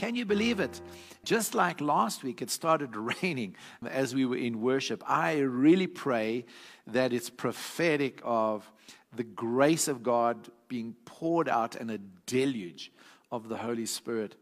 [0.00, 0.80] Can you believe it?
[1.24, 3.54] Just like last week, it started raining
[3.86, 5.04] as we were in worship.
[5.06, 6.46] I really pray
[6.86, 8.72] that it's prophetic of
[9.14, 12.90] the grace of God being poured out and a deluge
[13.30, 14.36] of the Holy Spirit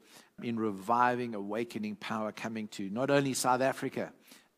[0.44, 4.12] in reviving, awakening power coming to not only South Africa,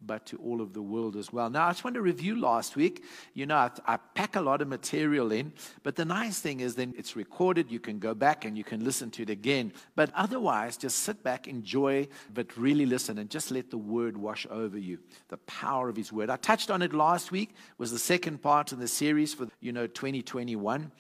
[0.05, 1.51] but to all of the world as well.
[1.51, 3.05] Now, I just want to review last week.
[3.35, 5.53] You know, I, I, pack a lot of material in,
[5.83, 7.71] but the nice thing is then it's recorded.
[7.71, 9.73] You can go back and you can listen to it again.
[9.95, 14.47] But otherwise, just sit back, enjoy, but really listen and just let the word wash
[14.51, 14.99] over you.
[15.29, 16.31] The power of his word.
[16.31, 19.73] I touched on it last week, was the second part in the series for, you
[19.73, 20.91] know, 2021.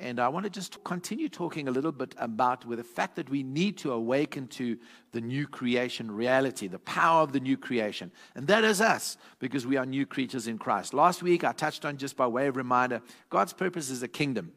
[0.00, 3.28] And I want to just continue talking a little bit about with the fact that
[3.28, 4.78] we need to awaken to
[5.10, 8.12] the new creation reality, the power of the new creation.
[8.36, 10.94] And that is us, because we are new creatures in Christ.
[10.94, 14.52] Last week, I touched on just by way of reminder God's purpose is a kingdom.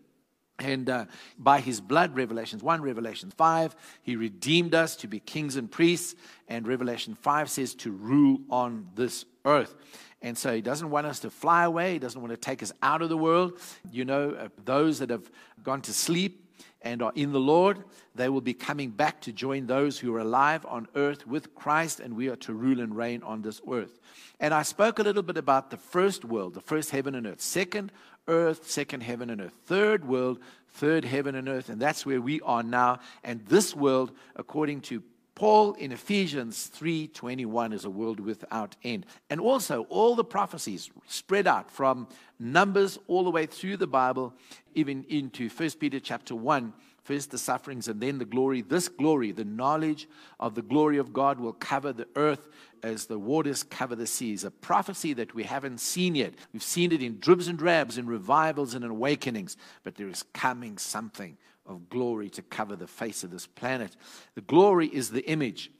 [0.59, 1.05] And uh,
[1.39, 6.13] by his blood, Revelations 1, Revelation 5, he redeemed us to be kings and priests.
[6.47, 9.73] And Revelation 5 says to rule on this earth.
[10.21, 11.93] And so he doesn't want us to fly away.
[11.93, 13.59] He doesn't want to take us out of the world.
[13.91, 15.29] You know, uh, those that have
[15.63, 16.47] gone to sleep
[16.83, 17.83] and are in the Lord,
[18.15, 21.99] they will be coming back to join those who are alive on earth with Christ,
[21.99, 23.99] and we are to rule and reign on this earth.
[24.39, 27.41] And I spoke a little bit about the first world, the first heaven and earth,
[27.41, 27.91] second
[28.27, 32.41] earth, second heaven and earth, third world, third heaven and earth, and that's where we
[32.41, 32.99] are now.
[33.23, 35.03] And this world, according to
[35.41, 39.07] Paul in Ephesians 3:21 is a world without end.
[39.27, 44.35] And also all the prophecies spread out from Numbers all the way through the Bible
[44.75, 48.61] even into 1 Peter chapter 1 first the sufferings and then the glory.
[48.61, 50.07] This glory, the knowledge
[50.39, 52.47] of the glory of God, will cover the earth
[52.83, 54.43] as the waters cover the seas.
[54.43, 56.35] A prophecy that we haven't seen yet.
[56.53, 60.23] We've seen it in dribs and drabs, in revivals and in awakenings, but there is
[60.33, 61.35] coming something
[61.71, 63.95] of glory to cover the face of this planet.
[64.35, 65.71] The glory is the image,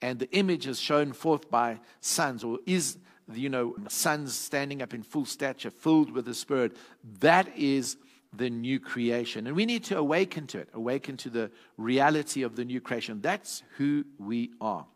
[0.00, 2.98] and the image is shown forth by sons, or is
[3.32, 6.76] you know sons standing up in full stature, filled with the Spirit.
[7.20, 7.96] That is
[8.32, 12.56] the new creation, and we need to awaken to it, awaken to the reality of
[12.56, 13.20] the new creation.
[13.20, 14.86] That's who we are.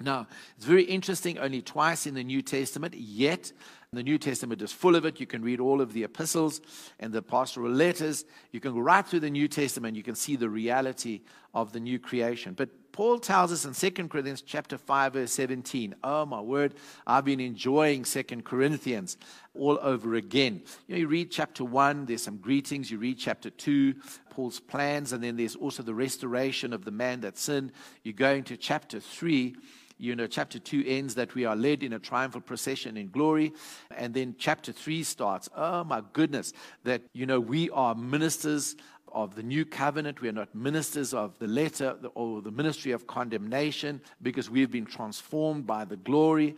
[0.00, 0.26] Now,
[0.56, 3.52] it's very interesting, only twice in the New Testament, yet
[3.94, 5.20] the New Testament is full of it.
[5.20, 6.62] You can read all of the epistles
[6.98, 8.24] and the pastoral letters.
[8.50, 9.98] You can go right through the New Testament.
[9.98, 11.20] You can see the reality
[11.52, 12.54] of the new creation.
[12.54, 15.94] But Paul tells us in 2 Corinthians chapter 5, verse 17.
[16.02, 16.74] Oh my word,
[17.06, 19.18] I've been enjoying 2 Corinthians
[19.54, 20.62] all over again.
[20.86, 22.90] You know, you read chapter 1, there's some greetings.
[22.90, 23.94] You read chapter 2,
[24.30, 27.72] Paul's plans, and then there's also the restoration of the man that sinned.
[28.04, 29.54] You go into chapter 3
[30.02, 33.52] you know, chapter 2 ends that we are led in a triumphal procession in glory.
[33.96, 35.48] And then chapter 3 starts.
[35.56, 36.52] Oh, my goodness,
[36.82, 38.74] that, you know, we are ministers
[39.12, 40.20] of the new covenant.
[40.20, 44.86] We are not ministers of the letter or the ministry of condemnation because we've been
[44.86, 46.56] transformed by the glory.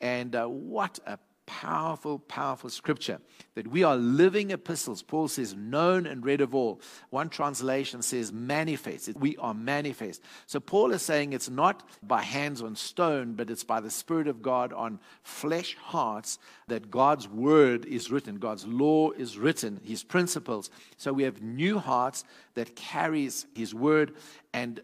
[0.00, 3.20] And uh, what a powerful, powerful scripture
[3.54, 5.02] that we are living epistles.
[5.02, 6.80] Paul says, known and read of all.
[7.10, 9.14] One translation says, manifest.
[9.16, 10.22] We are manifest.
[10.46, 14.28] So Paul is saying it's not by hands on stone, but it's by the Spirit
[14.28, 20.02] of God on flesh hearts that God's word is written, God's law is written, his
[20.02, 20.70] principles.
[20.96, 22.24] So we have new hearts
[22.54, 24.14] that carries his word
[24.52, 24.80] and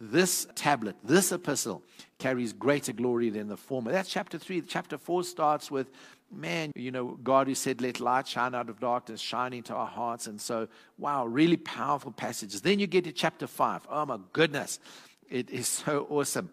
[0.00, 1.82] this tablet, this epistle,
[2.18, 3.92] carries greater glory than the former.
[3.92, 4.62] That's chapter 3.
[4.62, 5.90] Chapter 4 starts with,
[6.32, 9.86] man, you know, God who said, let light shine out of darkness, shine into our
[9.86, 10.26] hearts.
[10.26, 10.68] And so,
[10.98, 12.60] wow, really powerful passages.
[12.60, 13.86] Then you get to chapter 5.
[13.90, 14.80] Oh, my goodness.
[15.28, 16.50] It is so awesome.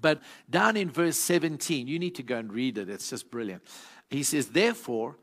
[0.00, 2.88] But down in verse 17, you need to go and read it.
[2.88, 3.62] It's just brilliant.
[4.10, 5.16] He says, Therefore,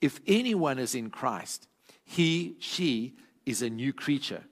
[0.00, 1.66] if anyone is in Christ,
[2.04, 3.14] he, she
[3.46, 4.44] is a new creature.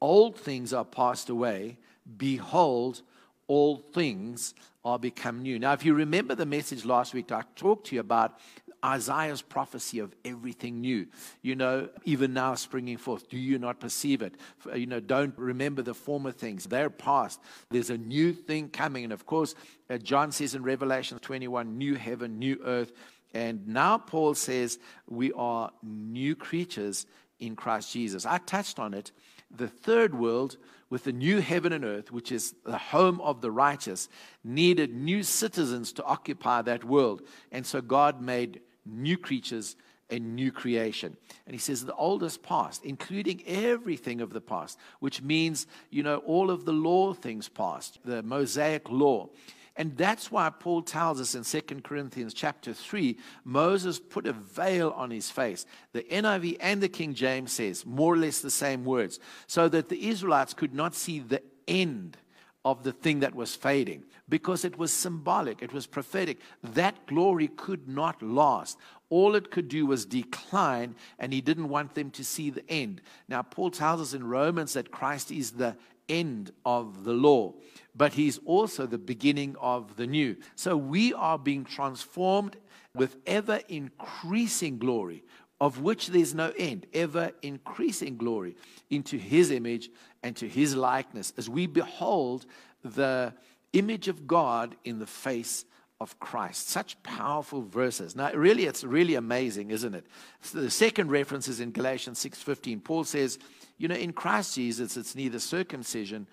[0.00, 1.78] Old things are passed away
[2.16, 3.02] Behold,
[3.46, 4.54] all things
[4.84, 5.58] are become new.
[5.58, 8.38] Now, if you remember the message last week, I talked to you about
[8.84, 11.06] Isaiah's prophecy of everything new.
[11.40, 13.28] You know, even now springing forth.
[13.28, 14.34] Do you not perceive it?
[14.74, 16.64] You know, don't remember the former things.
[16.64, 17.40] They're past.
[17.70, 19.04] There's a new thing coming.
[19.04, 19.54] And of course,
[19.88, 22.92] uh, John says in Revelation 21 new heaven, new earth.
[23.34, 24.78] And now Paul says
[25.08, 27.06] we are new creatures
[27.38, 28.26] in Christ Jesus.
[28.26, 29.12] I touched on it.
[29.54, 30.56] The third world
[30.90, 34.08] with the new heaven and earth, which is the home of the righteous,
[34.44, 37.22] needed new citizens to occupy that world.
[37.50, 39.76] And so God made new creatures
[40.10, 41.16] a new creation.
[41.46, 46.18] And he says the oldest past, including everything of the past, which means, you know,
[46.18, 49.30] all of the law things past, the Mosaic law.
[49.76, 54.90] And that's why Paul tells us in 2 Corinthians chapter 3, Moses put a veil
[54.90, 55.64] on his face.
[55.92, 59.88] The NIV and the King James says more or less the same words, so that
[59.88, 62.18] the Israelites could not see the end
[62.64, 66.38] of the thing that was fading because it was symbolic, it was prophetic.
[66.62, 68.78] That glory could not last.
[69.10, 73.02] All it could do was decline, and he didn't want them to see the end.
[73.28, 75.76] Now, Paul tells us in Romans that Christ is the
[76.08, 77.54] end of the law,
[77.94, 80.36] but he's also the beginning of the new.
[80.56, 82.56] So we are being transformed
[82.94, 85.24] with ever increasing glory,
[85.60, 88.56] of which there's no end, ever increasing glory
[88.90, 89.90] into his image
[90.22, 92.46] and to his likeness as we behold
[92.82, 93.32] the
[93.72, 95.64] image of God in the face
[96.00, 96.68] of Christ.
[96.68, 98.16] Such powerful verses.
[98.16, 100.04] Now, really, it's really amazing, isn't it?
[100.40, 102.82] So the second reference is in Galatians 6.15.
[102.82, 103.38] Paul says,
[103.82, 106.28] you know, in Christ Jesus, it's neither circumcision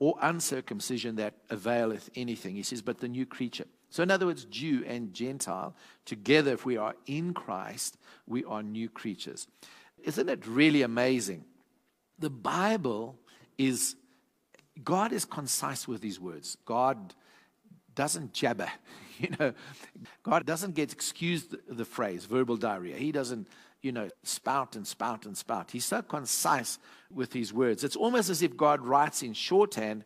[0.00, 2.56] or uncircumcision that availeth anything.
[2.56, 3.66] He says, but the new creature.
[3.88, 8.64] So, in other words, Jew and Gentile, together, if we are in Christ, we are
[8.64, 9.46] new creatures.
[10.02, 11.44] Isn't it really amazing?
[12.18, 13.16] The Bible
[13.58, 13.94] is,
[14.82, 16.56] God is concise with his words.
[16.64, 17.14] God
[17.94, 18.70] doesn't jabber.
[19.20, 19.52] You know,
[20.22, 22.94] God doesn't get excused the, the phrase verbal diarrhea.
[22.94, 23.48] He doesn't,
[23.82, 25.70] you know, spout and spout and spout.
[25.70, 26.78] He's so concise
[27.12, 27.84] with his words.
[27.84, 30.04] It's almost as if God writes in shorthand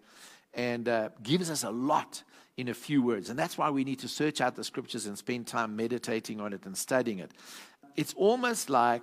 [0.54, 2.22] and uh, gives us a lot
[2.56, 3.30] in a few words.
[3.30, 6.52] And that's why we need to search out the scriptures and spend time meditating on
[6.52, 7.30] it and studying it.
[7.96, 9.02] It's almost like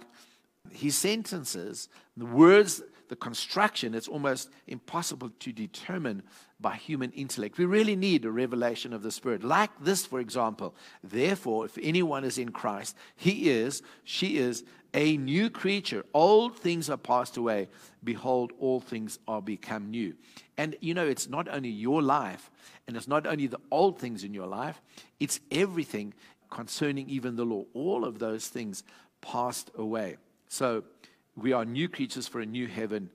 [0.71, 6.23] his sentences, the words the construction, it's almost impossible to determine
[6.61, 7.57] by human intellect.
[7.57, 9.43] We really need a revelation of the Spirit.
[9.43, 10.75] Like this, for example.
[11.03, 14.63] Therefore, if anyone is in Christ, he is, she is
[14.93, 16.05] a new creature.
[16.13, 17.67] Old things are passed away.
[18.03, 20.15] Behold, all things are become new.
[20.57, 22.51] And you know, it's not only your life,
[22.87, 24.81] and it's not only the old things in your life,
[25.19, 26.13] it's everything
[26.49, 27.65] concerning even the law.
[27.73, 28.83] All of those things
[29.21, 30.17] passed away.
[30.47, 30.83] So,
[31.41, 33.09] we are new creatures for a new heaven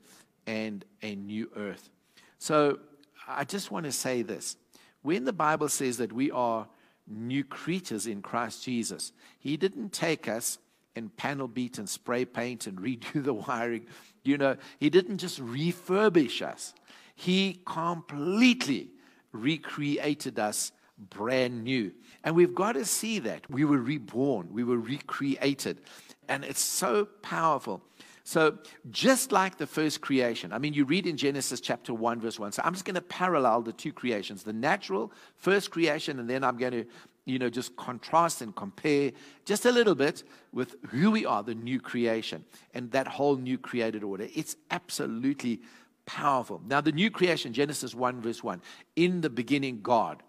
[0.46, 1.90] and a new earth.
[2.38, 2.78] So
[3.26, 4.56] I just want to say this.
[5.02, 6.66] When the Bible says that we are
[7.06, 10.58] new creatures in Christ Jesus, He didn't take us
[10.96, 13.86] and panel beat and spray paint and redo the wiring.
[14.22, 16.74] You know, He didn't just refurbish us,
[17.14, 18.90] He completely
[19.32, 20.72] recreated us
[21.10, 21.92] brand new.
[22.22, 23.48] And we've got to see that.
[23.50, 25.80] We were reborn, we were recreated.
[26.28, 27.82] And it's so powerful.
[28.26, 28.56] So,
[28.90, 32.52] just like the first creation, I mean, you read in Genesis chapter 1, verse 1.
[32.52, 36.42] So, I'm just going to parallel the two creations the natural first creation, and then
[36.42, 36.84] I'm going to,
[37.26, 39.12] you know, just contrast and compare
[39.44, 43.58] just a little bit with who we are, the new creation, and that whole new
[43.58, 44.26] created order.
[44.34, 45.60] It's absolutely
[46.06, 46.62] powerful.
[46.66, 48.62] Now, the new creation, Genesis 1, verse 1.
[48.96, 50.22] In the beginning, God.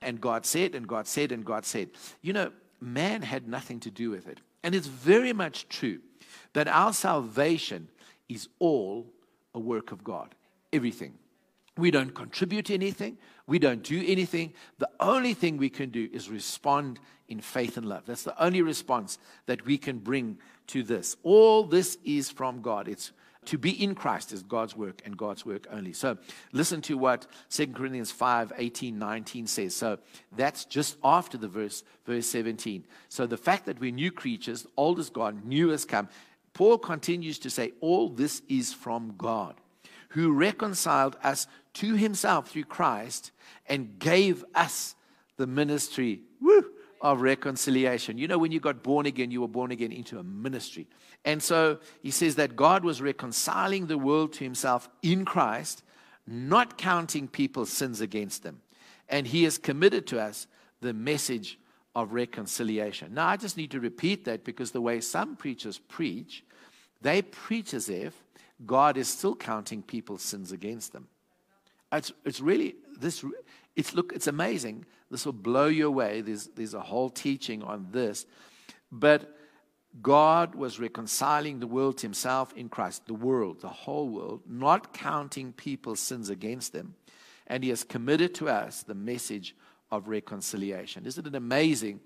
[0.00, 1.90] And God said, and God said, and God said.
[2.22, 2.50] You know,
[2.80, 4.40] man had nothing to do with it.
[4.62, 6.00] And it's very much true
[6.52, 7.88] that our salvation
[8.28, 9.06] is all
[9.54, 10.34] a work of God.
[10.72, 11.14] Everything.
[11.76, 13.16] We don't contribute anything.
[13.46, 14.52] We don't do anything.
[14.78, 16.98] The only thing we can do is respond
[17.28, 18.04] in faith and love.
[18.06, 20.38] That's the only response that we can bring
[20.68, 21.16] to this.
[21.22, 22.88] All this is from God.
[22.88, 23.12] It's
[23.46, 25.92] to be in Christ is God's work and God's work only.
[25.92, 26.16] So
[26.52, 29.74] listen to what 2 Corinthians 5 18, 19 says.
[29.74, 29.98] So
[30.36, 32.84] that's just after the verse, verse 17.
[33.08, 36.08] So the fact that we're new creatures, old is gone, new has come.
[36.54, 39.54] Paul continues to say, All this is from God,
[40.10, 43.32] who reconciled us to himself through Christ
[43.66, 44.94] and gave us
[45.36, 46.64] the ministry woo,
[47.02, 48.16] of reconciliation.
[48.16, 50.86] You know, when you got born again, you were born again into a ministry.
[51.24, 55.82] And so he says that God was reconciling the world to himself in Christ,
[56.26, 58.62] not counting people's sins against them.
[59.08, 60.46] And he has committed to us
[60.80, 61.58] the message
[61.94, 63.14] of reconciliation.
[63.14, 66.44] Now, I just need to repeat that because the way some preachers preach,
[67.02, 68.14] they preach as if
[68.64, 71.08] God is still counting people's sins against them.
[71.92, 73.24] It's, it's really, this,
[73.76, 74.86] it's, look, it's amazing.
[75.10, 76.22] This will blow you away.
[76.22, 78.26] There's, there's a whole teaching on this.
[78.90, 79.36] But
[80.00, 84.94] God was reconciling the world to himself in Christ, the world, the whole world, not
[84.94, 86.94] counting people's sins against them.
[87.46, 89.54] And he has committed to us the message
[89.90, 91.04] of reconciliation.
[91.04, 92.00] Isn't it amazing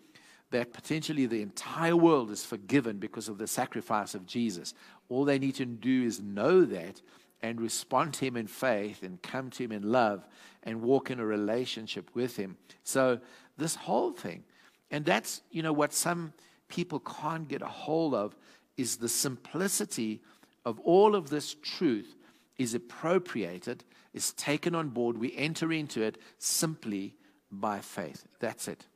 [0.50, 4.75] that potentially the entire world is forgiven because of the sacrifice of Jesus?
[5.09, 7.00] All they need to do is know that
[7.43, 10.26] and respond to Him in faith and come to Him in love
[10.62, 12.57] and walk in a relationship with Him.
[12.83, 13.21] So,
[13.59, 14.45] this whole thing,
[14.90, 16.33] and that's, you know, what some
[16.69, 18.37] people can't get a hold of
[18.76, 20.21] is the simplicity
[20.64, 22.16] of all of this truth
[22.59, 25.16] is appropriated, is taken on board.
[25.19, 27.14] We enter into it simply
[27.50, 28.26] by faith.
[28.40, 28.87] That's it.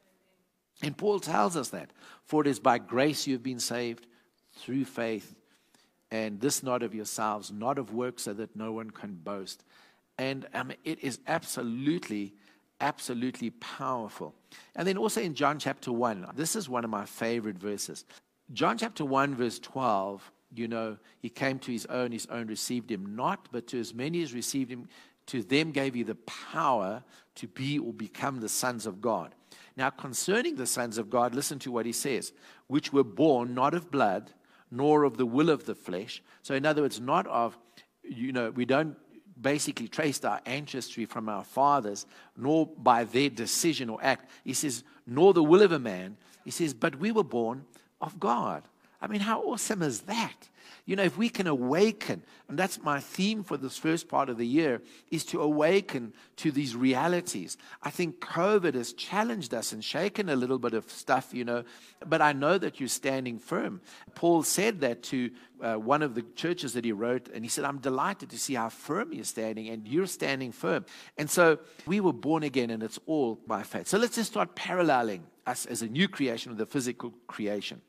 [0.82, 1.90] And Paul tells us that.
[2.24, 4.06] For it is by grace you have been saved
[4.56, 5.34] through faith,
[6.10, 9.64] and this not of yourselves, not of works, so that no one can boast.
[10.18, 12.34] And um, it is absolutely,
[12.80, 14.34] absolutely powerful.
[14.74, 18.04] And then also in John chapter 1, this is one of my favorite verses.
[18.52, 22.90] John chapter 1, verse 12, you know, he came to his own, his own received
[22.90, 24.88] him not, but to as many as received him,
[25.26, 27.04] to them gave he the power
[27.36, 29.34] to be or become the sons of God.
[29.76, 32.32] Now, concerning the sons of God, listen to what he says,
[32.66, 34.32] which were born not of blood,
[34.70, 36.22] nor of the will of the flesh.
[36.42, 37.58] So, in other words, not of,
[38.02, 38.96] you know, we don't
[39.40, 44.30] basically traced our ancestry from our fathers, nor by their decision or act.
[44.44, 46.16] He says, nor the will of a man.
[46.44, 47.64] He says, but we were born
[48.00, 48.62] of God.
[49.02, 50.48] I mean, how awesome is that?
[50.86, 54.38] You know, if we can awaken, and that's my theme for this first part of
[54.38, 57.56] the year, is to awaken to these realities.
[57.82, 61.64] I think COVID has challenged us and shaken a little bit of stuff, you know,
[62.06, 63.80] but I know that you're standing firm.
[64.14, 65.30] Paul said that to
[65.62, 68.54] uh, one of the churches that he wrote, and he said, I'm delighted to see
[68.54, 70.84] how firm you're standing, and you're standing firm.
[71.16, 73.86] And so we were born again, and it's all by faith.
[73.88, 77.80] So let's just start paralleling us as a new creation with the physical creation.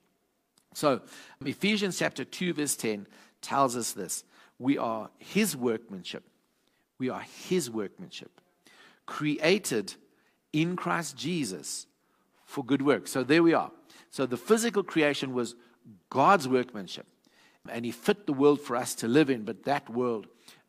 [0.74, 0.94] So,
[1.42, 3.08] um, Ephesians chapter 2, verse 10
[3.42, 4.24] tells us this
[4.60, 6.24] we are his workmanship.
[7.00, 8.42] We are his workmanship,
[9.06, 9.96] created
[10.54, 11.88] in Christ Jesus
[12.46, 13.08] for good work.
[13.08, 13.72] So, there we are.
[14.10, 15.56] So, the physical creation was
[16.10, 17.08] God's workmanship,
[17.70, 20.28] and he fit the world for us to live in, but that world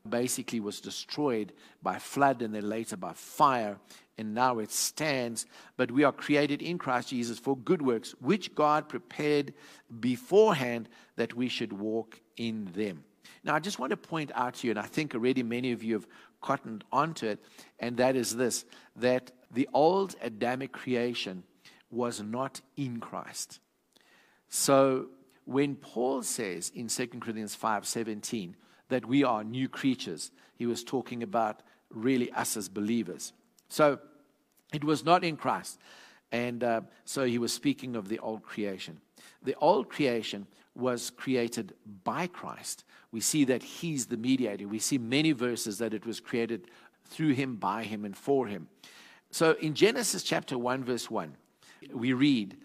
[0.09, 3.79] basically was destroyed by flood and then later by fire
[4.23, 5.47] and now it stands.
[5.77, 9.53] But we are created in Christ Jesus for good works, which God prepared
[9.99, 13.03] beforehand that we should walk in them.
[13.43, 15.83] Now, I just want to point out to you, and I think already many of
[15.83, 16.07] you have
[16.41, 17.41] cottoned onto it,
[17.81, 18.65] and that is this
[18.95, 21.43] that the old Adamic creation
[21.91, 23.59] was not in Christ.
[24.49, 25.09] So,
[25.47, 28.55] when Paul says in 2 Corinthians 5 17
[28.89, 33.33] that we are new creatures, he was talking about really us as believers.
[33.69, 33.99] So
[34.73, 35.79] it was not in Christ.
[36.31, 39.01] And uh, so he was speaking of the old creation.
[39.43, 41.75] The old creation was created
[42.05, 42.85] by Christ.
[43.11, 44.67] We see that he's the mediator.
[44.67, 46.69] We see many verses that it was created
[47.05, 48.69] through him, by him, and for him.
[49.31, 51.35] So in Genesis chapter 1, verse 1,
[51.93, 52.57] we read,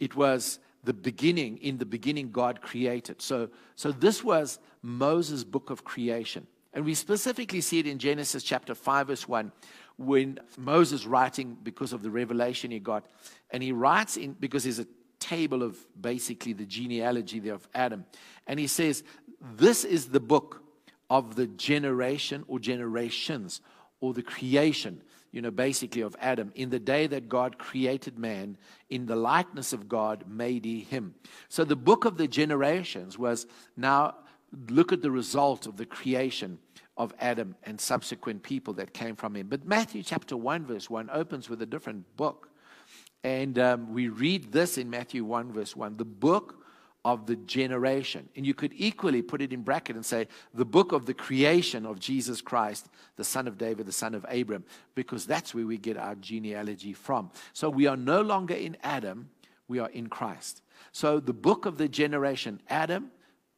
[0.00, 3.22] it was the beginning, in the beginning, God created.
[3.22, 6.46] So, so this was Moses' book of creation.
[6.72, 9.52] And we specifically see it in Genesis chapter 5, verse 1,
[9.96, 13.06] when Moses writing because of the revelation he got,
[13.50, 14.86] and he writes in because there's a
[15.20, 18.04] table of basically the genealogy of Adam,
[18.46, 19.02] and he says,
[19.40, 20.62] This is the book
[21.10, 23.60] of the generation or generations
[24.00, 26.52] or the creation, you know, basically of Adam.
[26.54, 28.56] In the day that God created man,
[28.90, 31.14] in the likeness of God made he him.
[31.48, 33.46] So the book of the generations was
[33.76, 34.16] now
[34.68, 36.58] look at the result of the creation
[36.96, 39.48] of Adam and subsequent people that came from him.
[39.48, 42.50] But Matthew chapter 1, verse 1 opens with a different book.
[43.24, 46.64] And um, we read this in Matthew 1, verse 1 the book
[47.04, 48.28] of the generation.
[48.34, 51.84] And you could equally put it in bracket and say the book of the creation
[51.84, 55.76] of Jesus Christ, the son of David, the son of Abram, because that's where we
[55.76, 57.30] get our genealogy from.
[57.52, 59.28] So we are no longer in Adam,
[59.68, 60.62] we are in Christ.
[60.92, 63.10] So the book of the generation, Adam,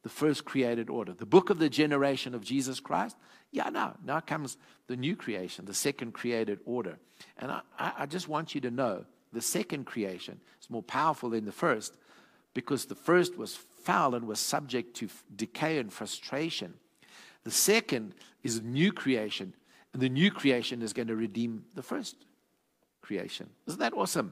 [0.07, 1.11] the first created order.
[1.11, 3.17] The book of the generation of Jesus Christ,
[3.51, 4.55] yeah, now, now comes
[4.87, 6.97] the new creation, the second created order.
[7.37, 11.43] And I, I just want you to know the second creation is more powerful than
[11.43, 11.97] the first
[12.53, 16.75] because the first was foul and was subject to decay and frustration.
[17.43, 19.53] The second is new creation,
[19.91, 22.15] and the new creation is going to redeem the first
[23.01, 23.49] creation.
[23.67, 24.31] Isn't that awesome?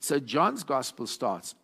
[0.00, 1.54] So John's gospel starts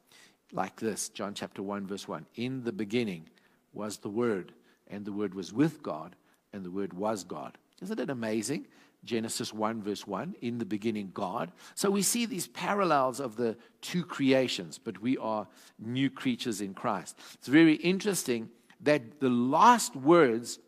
[0.52, 2.26] like this John chapter 1, verse 1.
[2.36, 3.28] In the beginning
[3.72, 4.52] was the Word,
[4.88, 6.16] and the Word was with God,
[6.52, 7.58] and the Word was God.
[7.82, 8.66] Isn't it amazing?
[9.04, 10.36] Genesis 1, verse 1.
[10.40, 11.52] In the beginning, God.
[11.74, 15.46] So we see these parallels of the two creations, but we are
[15.78, 17.18] new creatures in Christ.
[17.34, 18.48] It's very interesting
[18.80, 20.58] that the last words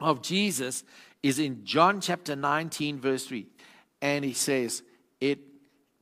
[0.00, 0.84] of Jesus
[1.22, 3.46] is in John chapter 19, verse 3.
[4.02, 4.82] And he says,
[5.20, 5.40] It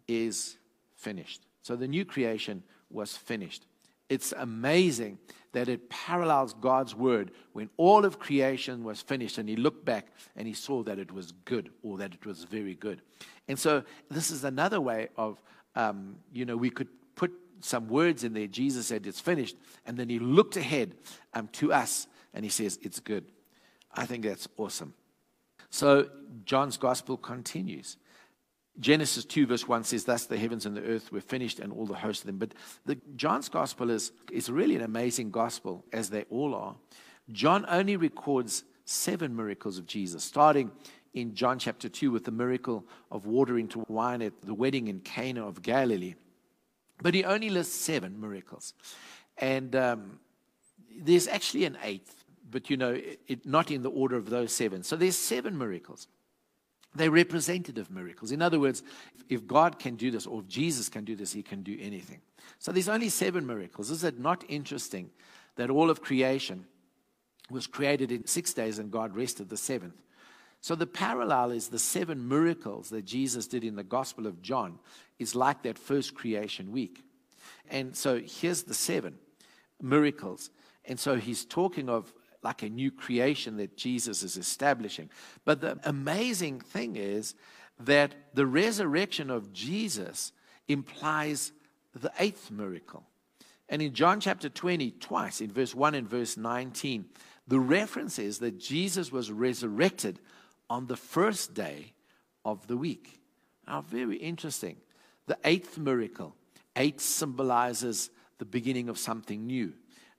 [0.09, 0.57] is
[0.97, 1.43] finished.
[1.63, 3.67] So the new creation was finished.
[4.09, 5.19] It's amazing
[5.53, 10.09] that it parallels God's word when all of creation was finished and he looked back
[10.37, 13.01] and he saw that it was good or that it was very good.
[13.49, 15.43] And so this is another way of,
[15.77, 18.47] um, you know, we could put some words in there.
[18.47, 19.57] Jesus said, It's finished.
[19.87, 20.95] And then he looked ahead
[21.35, 23.25] um, to us and he says, It's good.
[23.95, 24.95] I think that's awesome.
[25.71, 26.09] So
[26.45, 27.97] John's gospel continues.
[28.81, 31.87] Genesis 2, verse 1 says, Thus the heavens and the earth were finished and all
[31.87, 32.39] the host of them.
[32.39, 32.55] But
[32.87, 36.75] the, John's gospel is, is really an amazing gospel, as they all are.
[37.31, 40.71] John only records seven miracles of Jesus, starting
[41.15, 45.01] in John chapter 2 with the miracle of water into wine at the wedding in
[45.01, 46.15] Cana of Galilee.
[47.03, 48.75] But he only lists seven miracles.
[49.37, 50.21] And um,
[50.97, 54.53] there's actually an eighth, but you know, it, it, not in the order of those
[54.53, 54.83] seven.
[54.83, 56.07] So there's seven miracles.
[56.95, 58.33] They're representative miracles.
[58.33, 58.83] In other words,
[59.29, 62.21] if God can do this or if Jesus can do this, he can do anything.
[62.59, 63.91] So there's only seven miracles.
[63.91, 65.11] Is it not interesting
[65.57, 66.67] that all of creation
[67.51, 69.97] was created in six days and God rested the seventh?
[70.61, 74.79] So the parallel is the seven miracles that Jesus did in the Gospel of John
[75.19, 77.03] is like that first creation week.
[77.69, 79.17] And so here's the seven
[79.81, 80.51] miracles.
[80.85, 85.11] And so he's talking of like a new creation that Jesus is establishing.
[85.45, 87.35] But the amazing thing is
[87.81, 90.33] that the resurrection of Jesus
[90.69, 91.53] implies
[91.95, 93.05] the eighth miracle.
[93.69, 97.07] And in John chapter 20, twice, in verse 1 and verse 19,
[97.49, 100.21] the reference is that Jesus was resurrected
[100.69, 101.93] on the first day
[102.45, 103.21] of the week.
[103.67, 104.77] Now, very interesting.
[105.27, 106.35] The eighth miracle,
[106.77, 109.73] eight symbolizes the beginning of something new,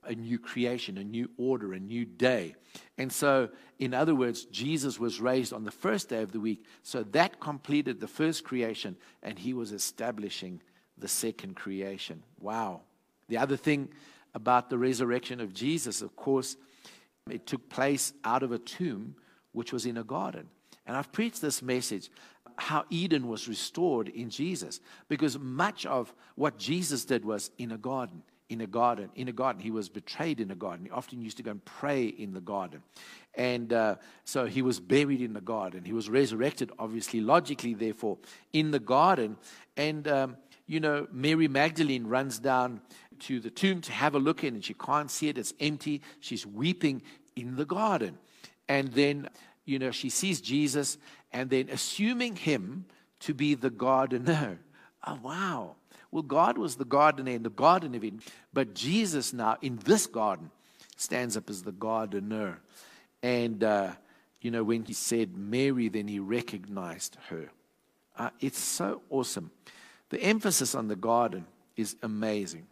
[0.06, 2.54] a new creation, a new order, a new day.
[2.98, 6.64] And so, in other words, Jesus was raised on the first day of the week.
[6.82, 10.60] So that completed the first creation, and he was establishing
[10.98, 12.22] the second creation.
[12.40, 12.82] Wow.
[13.28, 13.88] The other thing
[14.34, 16.56] about the resurrection of Jesus, of course,
[17.30, 19.16] it took place out of a tomb
[19.52, 20.48] which was in a garden.
[20.86, 22.10] And I've preached this message
[22.56, 27.78] how Eden was restored in Jesus because much of what Jesus did was in a
[27.78, 28.22] garden.
[28.50, 29.62] In a garden, in a garden.
[29.62, 30.84] He was betrayed in a garden.
[30.84, 32.82] He often used to go and pray in the garden.
[33.34, 35.84] And uh, so he was buried in the garden.
[35.84, 38.18] He was resurrected, obviously, logically, therefore,
[38.52, 39.38] in the garden.
[39.76, 40.36] And, um,
[40.66, 42.80] you know, Mary Magdalene runs down
[43.20, 45.38] to the tomb to have a look in, and she can't see it.
[45.38, 46.02] It's empty.
[46.20, 47.02] She's weeping
[47.36, 48.18] in the garden.
[48.68, 49.28] And then,
[49.64, 50.98] you know, she sees Jesus
[51.32, 52.86] and then assuming him
[53.20, 54.60] to be the gardener.
[55.06, 55.76] Oh, wow.
[56.14, 58.20] Well, God was the gardener in the Garden of Eden,
[58.52, 60.52] but Jesus now in this garden
[60.94, 62.60] stands up as the gardener.
[63.20, 63.94] And, uh,
[64.40, 67.50] you know, when he said Mary, then he recognized her.
[68.16, 69.50] Uh, it's so awesome.
[70.10, 71.46] The emphasis on the garden
[71.76, 72.68] is amazing.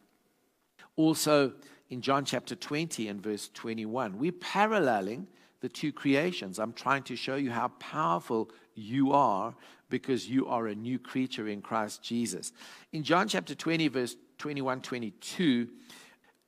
[0.95, 1.53] Also,
[1.91, 5.27] in John chapter 20 and verse 21, we're paralleling
[5.63, 6.61] the two creations.
[6.61, 9.53] I'm trying to show you how powerful you are
[9.93, 12.51] because you are a new creature in Christ Jesus.
[12.95, 15.69] In John chapter 20, verse 21 22,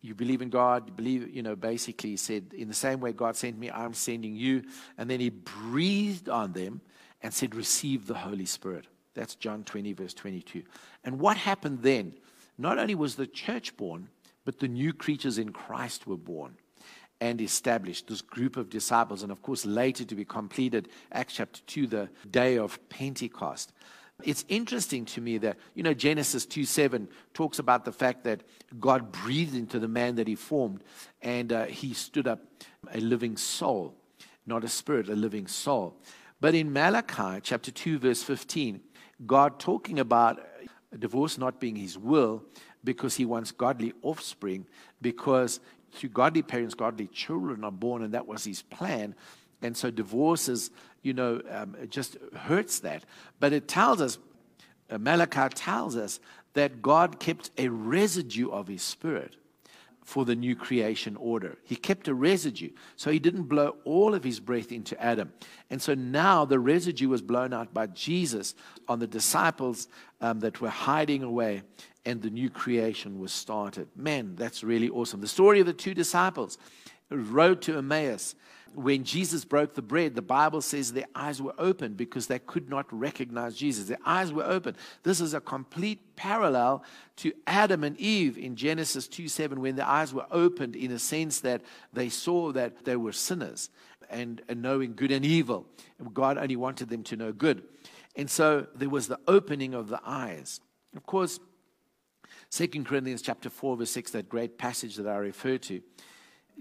[0.01, 3.13] you believe in God, you believe, you know, basically he said, in the same way
[3.13, 4.63] God sent me, I'm sending you.
[4.97, 6.81] And then he breathed on them
[7.21, 8.87] and said, Receive the Holy Spirit.
[9.13, 10.63] That's John 20, verse 22.
[11.05, 12.15] And what happened then?
[12.57, 14.09] Not only was the church born,
[14.47, 16.57] but the new creatures in Christ were born
[17.21, 21.61] and established this group of disciples, and of course, later to be completed, Acts chapter
[21.67, 23.73] 2, the day of Pentecost.
[24.23, 28.43] It's interesting to me that, you know, Genesis 2 7 talks about the fact that
[28.79, 30.85] God breathed into the man that he formed,
[31.23, 32.41] and uh, he stood up
[32.93, 33.95] a living soul,
[34.47, 35.97] not a spirit, a living soul.
[36.41, 38.81] But in Malachi chapter 2, verse 15,
[39.27, 40.41] God talking about
[40.99, 42.45] divorce not being his will
[42.85, 44.67] because he wants godly offspring,
[45.01, 45.61] because
[45.95, 49.15] through godly parents, godly children are born, and that was his plan.
[49.63, 50.71] And so divorces,
[51.03, 53.05] you know, um, it just hurts that.
[53.41, 54.19] But it tells us,
[54.91, 56.21] uh, Malachi tells us
[56.53, 59.37] that God kept a residue of his spirit
[60.05, 61.57] for the new creation order.
[61.65, 62.71] He kept a residue.
[62.97, 65.33] So he didn't blow all of his breath into Adam.
[65.71, 68.55] And so now the residue was blown out by Jesus
[68.87, 69.89] on the disciples
[70.21, 71.63] um, that were hiding away
[72.07, 73.89] and the new creation was started.
[73.97, 75.21] Man, that's really awesome.
[75.21, 76.59] The story of the two disciples,
[77.11, 78.35] road to Emmaus.
[78.75, 82.69] When Jesus broke the bread, the Bible says their eyes were open because they could
[82.69, 83.87] not recognize Jesus.
[83.87, 84.75] Their eyes were open.
[85.05, 86.83] This is a complete parallel
[87.19, 90.99] to Adam and Eve in Genesis 2 7, when their eyes were opened in a
[90.99, 91.63] sense that
[91.93, 93.71] they saw that they were sinners
[94.11, 95.67] and, and knowing good and evil.
[96.13, 97.63] God only wanted them to know good.
[98.17, 100.61] And so there was the opening of the eyes.
[100.97, 101.39] Of course,
[102.55, 105.83] 2 Corinthians chapter 4, verse 6, that great passage that I refer to.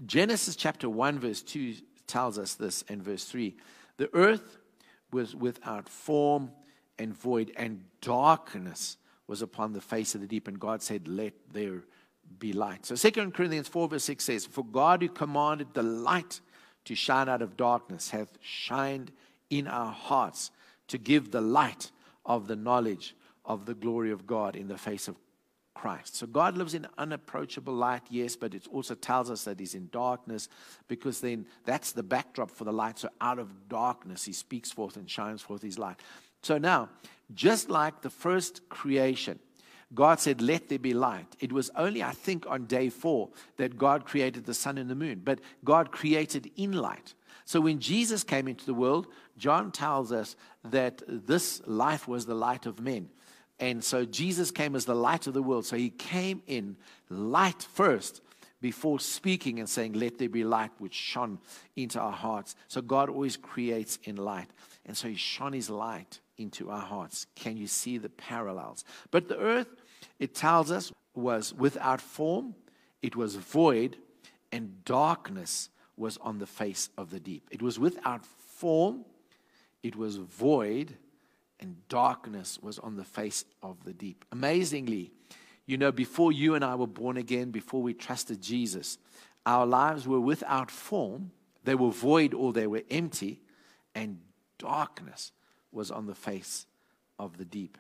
[0.08, 1.76] Genesis chapter 1, verse 2
[2.08, 3.56] tells us this, and verse 3
[3.98, 4.58] the earth
[5.12, 6.50] was without form
[6.98, 10.48] and void, and darkness was upon the face of the deep.
[10.48, 11.84] And God said, Let there
[12.40, 12.88] be light.
[12.88, 16.42] So 2 Corinthians 4, verse 6 says, For God who commanded the light
[16.86, 19.12] to shine out of darkness hath shined
[19.52, 20.50] in our hearts
[20.88, 21.92] to give the light
[22.26, 25.16] of the knowledge of the glory of God in the face of
[25.74, 26.16] Christ.
[26.16, 29.90] So God lives in unapproachable light, yes, but it also tells us that He's in
[29.92, 30.50] darkness
[30.88, 33.00] because then that's the backdrop for the light.
[33.00, 35.98] So out of darkness, He speaks forth and shines forth His light.
[36.42, 36.90] So now,
[37.34, 39.40] just like the first creation,
[39.94, 41.36] God said, Let there be light.
[41.40, 44.96] It was only, I think, on day four that God created the sun and the
[44.96, 47.14] moon, but God created in light.
[47.46, 49.08] So when Jesus came into the world,
[49.38, 53.10] John tells us that this life was the light of men.
[53.64, 55.66] And so Jesus came as the light of the world.
[55.66, 56.76] So he came in
[57.10, 58.20] light first
[58.60, 61.40] before speaking and saying, Let there be light, which shone
[61.78, 62.58] into our hearts.
[62.68, 64.50] So God always creates in light.
[64.86, 67.26] And so he shone his light into our hearts.
[67.36, 68.84] Can you see the parallels?
[69.12, 69.70] But the earth,
[70.20, 72.56] it tells us, was without form,
[73.02, 73.96] it was void,
[74.52, 77.48] and darkness was on the face of the deep.
[77.50, 79.06] It was without form,
[79.84, 80.98] it was void,
[81.64, 84.26] and darkness was on the face of the deep.
[84.32, 85.12] Amazingly,
[85.66, 88.98] you know, before you and I were born again, before we trusted Jesus,
[89.46, 91.32] our lives were without form,
[91.64, 93.42] they were void or they were empty,
[93.96, 94.20] and
[94.58, 95.32] darkness
[95.72, 96.68] was on the face
[97.18, 97.78] of the deep.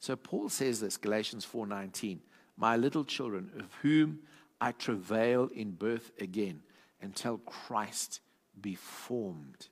[0.00, 2.20] So Paul says this, Galatians 4:19,
[2.56, 4.26] "My little children, of whom
[4.60, 6.62] I travail in birth again,
[7.00, 8.20] until Christ
[8.60, 9.68] be formed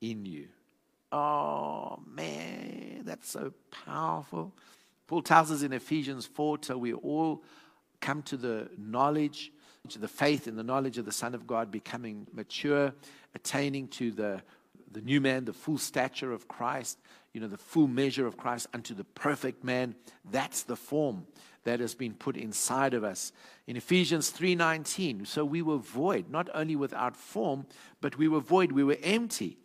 [0.00, 0.48] in you."
[1.10, 3.52] Oh man, that's so
[3.86, 4.52] powerful.
[5.06, 7.42] Paul tells us in Ephesians 4 till we all
[8.00, 9.52] come to the knowledge,
[9.88, 12.92] to the faith and the knowledge of the Son of God, becoming mature,
[13.34, 14.42] attaining to the,
[14.92, 16.98] the new man, the full stature of Christ,
[17.32, 19.94] you know, the full measure of Christ unto the perfect man.
[20.30, 21.26] That's the form
[21.64, 23.32] that has been put inside of us.
[23.66, 27.66] In Ephesians 3:19, so we were void, not only without form,
[28.00, 29.58] but we were void, we were empty.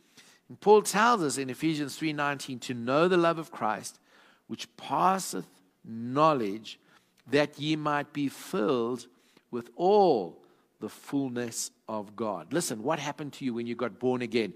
[0.50, 4.00] And Paul tells us in Ephesians 3:19 to know the love of Christ,
[4.48, 5.48] which passeth
[5.84, 6.80] knowledge,
[7.28, 9.08] that ye might be filled
[9.52, 10.44] with all
[10.80, 12.52] the fullness of God.
[12.52, 14.54] Listen, what happened to you when you got born again?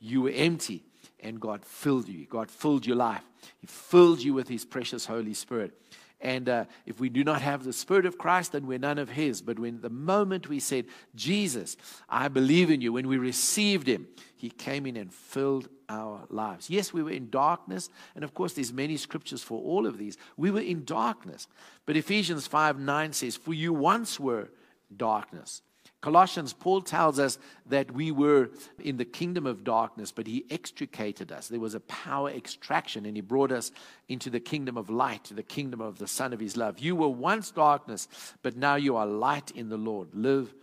[0.00, 0.84] You were empty
[1.20, 2.26] and God filled you.
[2.26, 3.24] God filled your life.
[3.60, 5.72] He filled you with His precious Holy Spirit.
[6.20, 9.10] And uh, if we do not have the Spirit of Christ, then we're none of
[9.10, 9.40] His.
[9.40, 11.76] But when the moment we said, Jesus,
[12.08, 14.08] I believe in you, when we received Him,
[14.38, 16.70] He came in and filled our lives.
[16.70, 17.90] Yes, we were in darkness.
[18.14, 20.16] And of course, there's many scriptures for all of these.
[20.36, 21.46] We were in darkness.
[21.84, 24.48] But Ephesians 5 9 says, For you once were
[24.96, 25.62] darkness
[26.00, 31.32] Colossians, Paul tells us that we were in the kingdom of darkness, but he extricated
[31.32, 31.48] us.
[31.48, 33.72] There was a power extraction, and he brought us
[34.08, 36.78] into the kingdom of light, to the kingdom of the Son of his love.
[36.78, 38.06] You were once darkness,
[38.42, 40.14] but now you are light in the Lord.
[40.14, 40.54] Live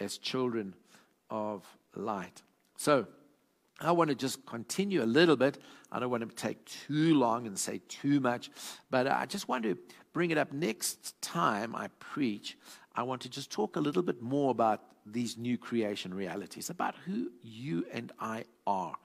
[0.00, 0.74] as children
[1.30, 1.64] of
[1.94, 2.42] light.
[2.76, 3.06] So,
[3.80, 5.58] I want to just continue a little bit.
[5.90, 8.50] I don't want to take too long and say too much,
[8.90, 9.78] but I just want to
[10.12, 12.58] bring it up next time I preach.
[12.94, 16.94] I want to just talk a little bit more about these new creation realities, about
[17.06, 18.96] who you and I are.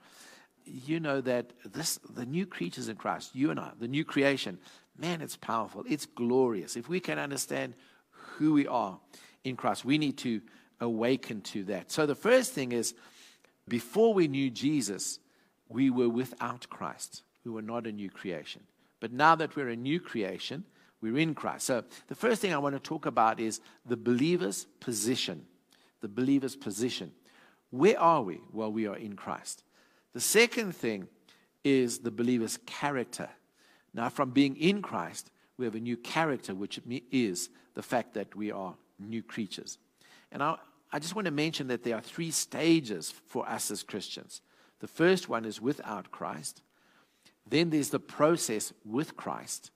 [0.64, 4.58] You know that this the new creatures in Christ, you and I, the new creation,
[4.98, 5.84] man, it's powerful.
[5.88, 6.76] It's glorious.
[6.76, 7.74] If we can understand
[8.10, 8.98] who we are
[9.44, 10.42] in Christ, we need to
[10.80, 11.90] awaken to that.
[11.90, 12.94] So the first thing is
[13.68, 15.18] before we knew Jesus,
[15.68, 17.22] we were without Christ.
[17.44, 18.62] We were not a new creation.
[19.00, 20.64] But now that we're a new creation,
[21.00, 21.66] we're in Christ.
[21.66, 25.46] So, the first thing I want to talk about is the believer's position.
[26.00, 27.12] The believer's position.
[27.70, 28.40] Where are we?
[28.52, 29.62] Well, we are in Christ.
[30.12, 31.08] The second thing
[31.64, 33.28] is the believer's character.
[33.92, 38.34] Now, from being in Christ, we have a new character, which is the fact that
[38.34, 39.78] we are new creatures.
[40.32, 40.56] And I,
[40.92, 44.40] I just want to mention that there are three stages for us as Christians.
[44.80, 46.62] The first one is without Christ,
[47.48, 49.70] then there's the process with Christ,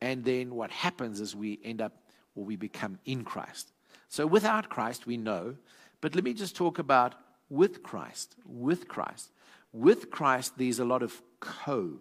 [0.00, 1.92] and then what happens is we end up
[2.34, 3.72] or we become in Christ.
[4.08, 5.56] So without Christ, we know.
[6.00, 7.14] But let me just talk about
[7.48, 8.36] with Christ.
[8.44, 9.30] With Christ.
[9.72, 11.94] With Christ, there's a lot of co.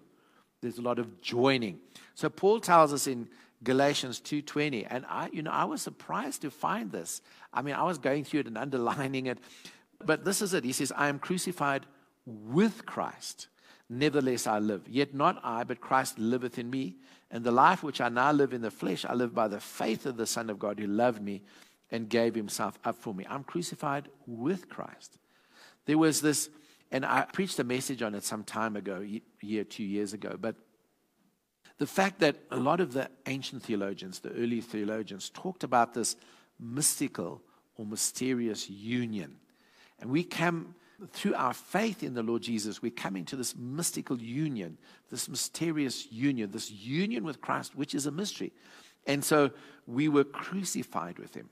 [0.62, 1.80] There's a lot of joining.
[2.16, 3.28] So Paul tells us in
[3.64, 7.22] Galatians 2:20, and I, you know, I was surprised to find this.
[7.54, 9.40] I mean, I was going through it and underlining it,
[10.04, 10.64] but this is it.
[10.64, 11.86] He says, "I am crucified
[12.26, 13.48] with Christ.
[13.90, 14.88] Nevertheless, I live.
[14.88, 16.98] Yet not I, but Christ liveth in me.
[17.30, 20.06] And the life which I now live in the flesh, I live by the faith
[20.06, 21.44] of the Son of God who loved me
[21.92, 23.26] and gave himself up for me.
[23.30, 25.18] I'm crucified with Christ.
[25.86, 26.50] There was this,
[26.92, 29.06] and I preached a message on it some time ago,
[29.42, 30.56] year, two years ago, but
[31.78, 36.16] the fact that a lot of the ancient theologians, the early theologians, talked about this
[36.60, 37.42] mystical
[37.78, 39.36] or mysterious union.
[40.00, 40.76] And we come
[41.12, 44.78] through our faith in the Lord Jesus, we're coming to this mystical union,
[45.10, 48.54] this mysterious union, this union with Christ, which is a mystery.
[49.06, 49.52] And so
[49.86, 51.50] we were crucified with him.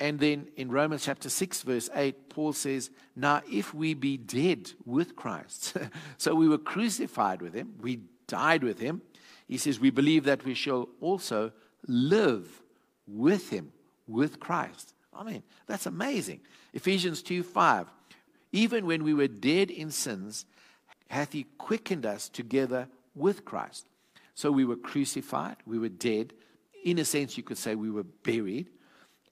[0.00, 4.72] And then in Romans chapter 6, verse 8, Paul says, Now if we be dead
[4.84, 5.76] with Christ,
[6.18, 9.02] so we were crucified with him, we died with him.
[9.48, 11.52] He says, We believe that we shall also
[11.86, 12.62] live
[13.06, 13.72] with him,
[14.06, 14.94] with Christ.
[15.12, 16.40] I mean, that's amazing.
[16.74, 17.86] Ephesians 2 5.
[18.52, 20.46] Even when we were dead in sins,
[21.08, 23.88] hath he quickened us together with Christ.
[24.34, 26.32] So we were crucified, we were dead.
[26.84, 28.68] In a sense, you could say we were buried,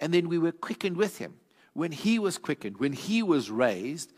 [0.00, 1.34] and then we were quickened with him.
[1.74, 4.12] When he was quickened, when he was raised,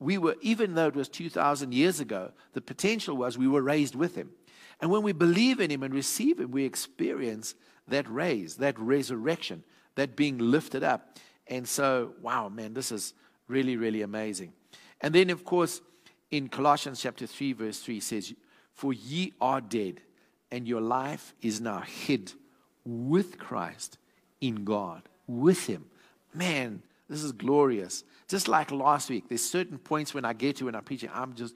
[0.00, 3.94] we were, even though it was 2,000 years ago, the potential was we were raised
[3.94, 4.30] with him.
[4.80, 7.54] And when we believe in him and receive him, we experience
[7.88, 11.16] that raise, that resurrection, that being lifted up.
[11.46, 13.14] And so, wow, man, this is
[13.48, 14.52] really, really amazing.
[15.00, 15.80] And then, of course,
[16.30, 18.34] in Colossians chapter 3, verse 3 says,
[18.72, 20.00] For ye are dead,
[20.50, 22.32] and your life is now hid
[22.84, 23.98] with Christ
[24.40, 25.86] in God, with Him.
[26.34, 28.04] Man, this is glorious.
[28.28, 31.34] Just like last week, there's certain points when I get to when I'm preaching, I'm
[31.34, 31.54] just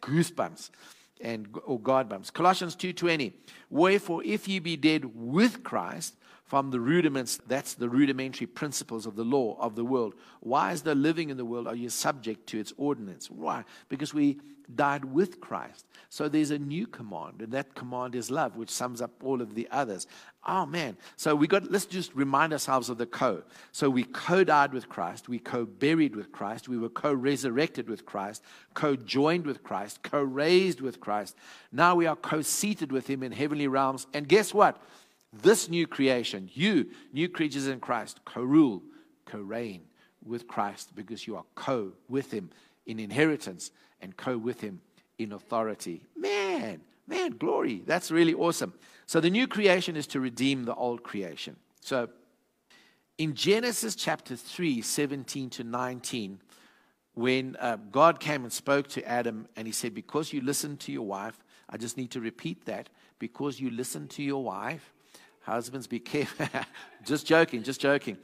[0.00, 0.70] goosebumps
[1.22, 2.30] and or God bumps.
[2.30, 3.32] Colossians 2:20.
[3.68, 6.16] Wherefore, if ye be dead with Christ,
[6.50, 10.14] from the rudiments, that's the rudimentary principles of the law of the world.
[10.40, 13.30] Why, as though living in the world, are you subject to its ordinance?
[13.30, 13.64] Why?
[13.88, 14.40] Because we
[14.74, 15.86] died with Christ.
[16.08, 19.54] So there's a new command, and that command is love, which sums up all of
[19.54, 20.08] the others.
[20.44, 20.96] Oh man.
[21.14, 23.44] So we got let's just remind ourselves of the co.
[23.70, 28.42] So we co-died with Christ, we co-buried with Christ, we were co-resurrected with Christ,
[28.74, 31.36] co-joined with Christ, co-raised with Christ.
[31.70, 34.08] Now we are co-seated with him in heavenly realms.
[34.12, 34.82] And guess what?
[35.32, 38.82] This new creation, you, new creatures in Christ, co rule,
[39.26, 39.82] co reign
[40.24, 42.50] with Christ because you are co with Him
[42.86, 44.80] in inheritance and co with Him
[45.18, 46.02] in authority.
[46.16, 47.82] Man, man, glory.
[47.86, 48.74] That's really awesome.
[49.06, 51.56] So the new creation is to redeem the old creation.
[51.80, 52.08] So
[53.18, 56.40] in Genesis chapter 3, 17 to 19,
[57.14, 60.92] when uh, God came and spoke to Adam and he said, Because you listened to
[60.92, 61.38] your wife,
[61.68, 62.88] I just need to repeat that.
[63.18, 64.94] Because you listened to your wife,
[65.50, 66.46] Husbands, be careful.
[67.04, 68.16] just joking, just joking.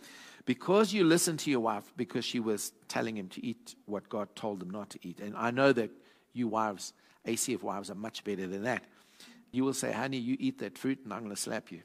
[0.44, 4.34] Because you listened to your wife because she was telling him to eat what God
[4.36, 5.18] told him not to eat.
[5.18, 5.90] And I know that
[6.32, 6.92] you wives,
[7.26, 8.84] ACF wives, are much better than that.
[9.50, 11.82] You will say, honey, you eat that fruit and I'm going to slap you.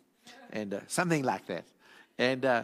[0.51, 1.65] And uh, something like that.
[2.19, 2.63] And uh,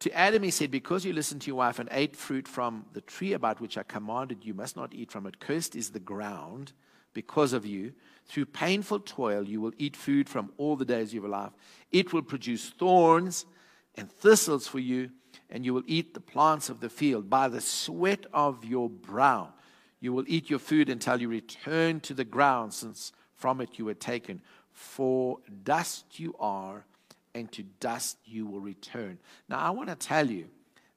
[0.00, 3.00] to Adam, he said, Because you listened to your wife and ate fruit from the
[3.00, 6.72] tree about which I commanded you must not eat from it, cursed is the ground
[7.12, 7.92] because of you.
[8.26, 11.52] Through painful toil, you will eat food from all the days of your life.
[11.92, 13.46] It will produce thorns
[13.96, 15.10] and thistles for you,
[15.50, 17.28] and you will eat the plants of the field.
[17.28, 19.52] By the sweat of your brow,
[20.00, 23.84] you will eat your food until you return to the ground, since from it you
[23.84, 24.40] were taken.
[24.72, 26.84] For dust you are,
[27.34, 29.18] and to dust you will return.
[29.48, 30.46] Now, I want to tell you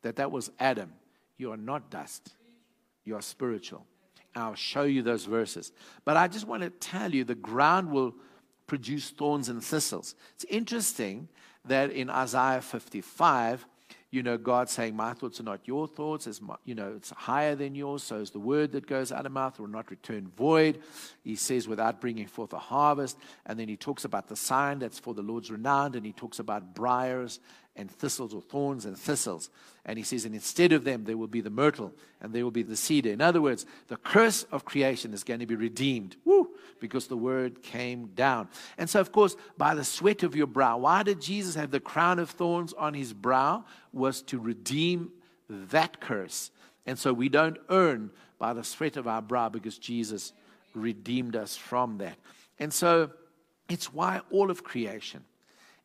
[0.02, 0.94] that that was Adam.
[1.38, 2.36] You are not dust,
[3.04, 3.86] you are spiritual.
[4.38, 5.72] I'll show you those verses.
[6.06, 8.16] But I just want to tell you the ground will
[8.68, 10.16] produce thorns and thistles.
[10.36, 11.30] It's interesting
[11.66, 13.66] that in Isaiah 55,
[14.10, 17.56] you know, God saying, My thoughts are not your thoughts, as you know, it's higher
[17.56, 20.80] than yours, so is the word that goes out of mouth will not return void.
[21.24, 23.18] He says, without bringing forth a harvest.
[23.46, 26.40] And then he talks about the sign that's for the Lord's renown, and he talks
[26.40, 27.40] about briars
[27.78, 29.50] and thistles or thorns and thistles.
[29.86, 32.52] And he says, and instead of them, there will be the myrtle and there will
[32.52, 33.12] be the cedar.
[33.12, 36.18] In other words, the curse of creation is going to be redeemed.
[36.26, 36.50] Woo!
[36.82, 38.50] Because the word came down.
[38.78, 40.78] And so, of course, by the sweat of your brow.
[40.80, 43.64] Why did Jesus have the crown of thorns on his brow?
[43.94, 45.12] Was to redeem
[45.48, 46.52] that curse.
[46.86, 50.34] And so we don't earn by the sweat of our brow because Jesus
[50.74, 52.18] redeemed us from that.
[52.60, 53.12] And so
[53.70, 55.24] it's why all of creation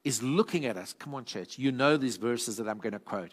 [0.04, 0.92] is looking at us.
[0.92, 1.58] Come on, church.
[1.58, 3.32] You know these verses that I'm going to quote.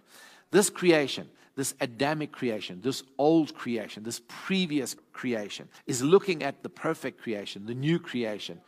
[0.52, 6.70] This creation, this Adamic creation, this old creation, this previous creation, is looking at the
[6.70, 8.62] perfect creation, the new creation,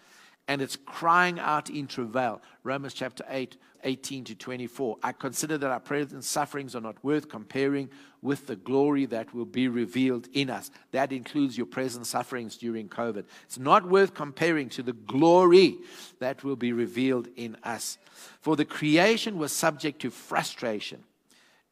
[0.48, 2.42] and it's crying out in travail.
[2.64, 4.98] Romans chapter 8, 18 to 24.
[5.04, 7.90] I consider that our present sufferings are not worth comparing
[8.22, 10.72] with the glory that will be revealed in us.
[10.92, 13.26] That includes your present sufferings during COVID.
[13.46, 15.78] It's not worth comparing to the glory
[16.20, 17.98] that will be revealed in us.
[18.42, 21.04] For the creation was subject to frustration.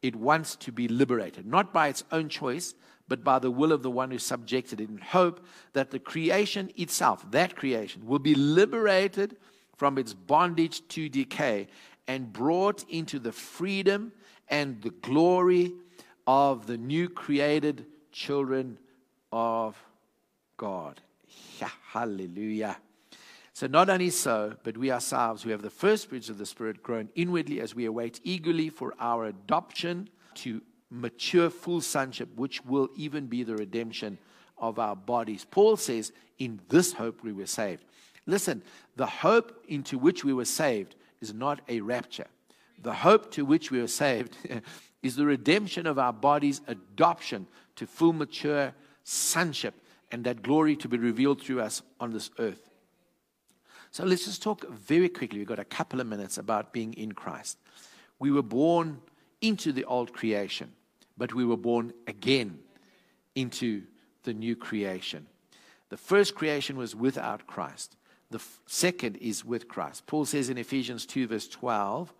[0.02, 2.74] It wants to be liberated, not by its own choice,
[3.08, 6.72] but by the will of the one who subjected it, in hope that the creation
[6.78, 9.36] itself, that creation, will be liberated
[9.76, 11.68] from its bondage to decay
[12.10, 14.12] and brought into the freedom
[14.50, 15.72] and the glory
[16.26, 18.80] of the new created children
[19.32, 19.78] of
[20.58, 21.00] God.
[21.62, 22.78] Yeah, hallelujah.
[23.54, 26.82] So, not only so, but we ourselves, who have the first fruits of the Spirit,
[26.82, 32.90] groan inwardly as we await eagerly for our adoption to mature full sonship, which will
[32.96, 34.18] even be the redemption
[34.58, 35.46] of our bodies.
[35.52, 37.86] Paul says, In this hope we were saved.
[38.26, 38.64] Listen,
[38.96, 42.28] the hope into which we were saved is not a rapture.
[42.82, 44.38] The hope to which we are saved
[45.04, 49.74] is the redemption of our bodies' adoption to full mature sonship
[50.12, 52.70] and that glory to be revealed through us on this earth.
[53.92, 55.40] So let's just talk very quickly.
[55.40, 57.58] We've got a couple of minutes about being in Christ.
[58.20, 59.02] We were born
[59.42, 60.74] into the old creation,
[61.18, 62.60] but we were born again
[63.36, 63.84] into
[64.24, 65.28] the new creation.
[65.90, 67.96] The first creation was without Christ.
[68.32, 70.06] The second is with Christ.
[70.06, 72.14] Paul says in Ephesians 2, verse 12,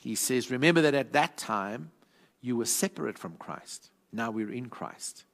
[0.00, 1.92] he says, Remember that at that time
[2.40, 3.90] you were separate from Christ.
[4.12, 5.24] Now we're in Christ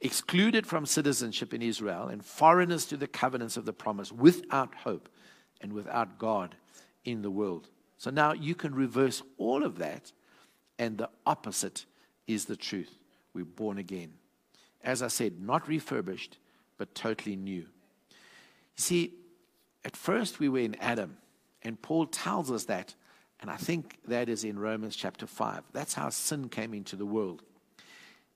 [0.00, 5.08] excluded from citizenship in Israel, and foreigners to the covenants of the promise, without hope
[5.60, 6.54] and without God
[7.04, 7.68] in the world.
[7.96, 10.12] So now you can reverse all of that,
[10.78, 11.84] and the opposite
[12.26, 12.96] is the truth.
[13.34, 14.12] We're born again.
[14.84, 16.38] As I said, not refurbished,
[16.76, 17.62] but totally new.
[17.62, 17.66] You
[18.76, 19.14] see,
[19.88, 21.16] at first we were in Adam,
[21.62, 22.94] and Paul tells us that,
[23.40, 25.62] and I think that is in Romans chapter 5.
[25.72, 27.42] That's how sin came into the world.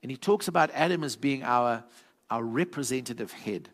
[0.01, 1.83] And he talks about Adam as being our,
[2.31, 3.69] our representative head.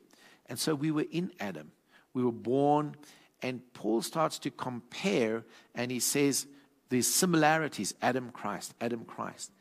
[0.47, 1.71] And so we were in Adam.
[2.13, 2.97] We were born,
[3.41, 6.47] and Paul starts to compare, and he says
[6.89, 9.53] there's similarities Adam, Christ, Adam, Christ.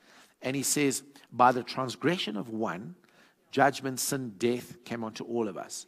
[0.42, 2.96] And he says, by the transgression of one,
[3.52, 5.86] judgment, sin, death came onto all of us.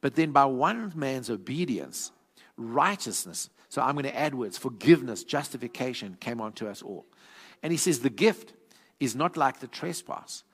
[0.00, 2.12] But then by one man's obedience,
[2.56, 7.06] righteousness, so I'm going to add words, forgiveness, justification came onto us all.
[7.62, 8.54] And he says, the gift
[8.98, 10.44] is not like the trespass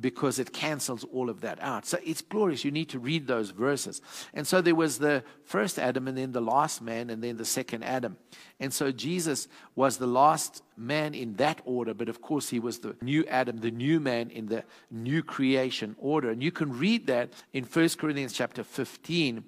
[0.00, 1.86] because it cancels all of that out.
[1.86, 2.64] So it's glorious.
[2.64, 4.00] You need to read those verses.
[4.32, 7.44] And so there was the first Adam, and then the last man, and then the
[7.44, 8.16] second Adam.
[8.60, 12.78] And so Jesus was the last man in that order, but of course he was
[12.80, 16.30] the new Adam, the new man in the new creation order.
[16.30, 19.44] And you can read that in 1 Corinthians chapter 15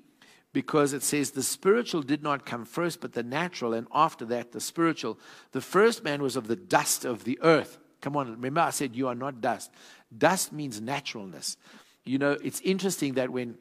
[0.52, 4.52] because it says the spiritual did not come first, but the natural, and after that
[4.52, 5.18] the spiritual.
[5.52, 8.94] The first man was of the dust of the earth Come on, remember I said
[8.94, 9.70] you are not dust.
[10.16, 11.56] Dust means naturalness.
[12.04, 13.56] You know, it's interesting that when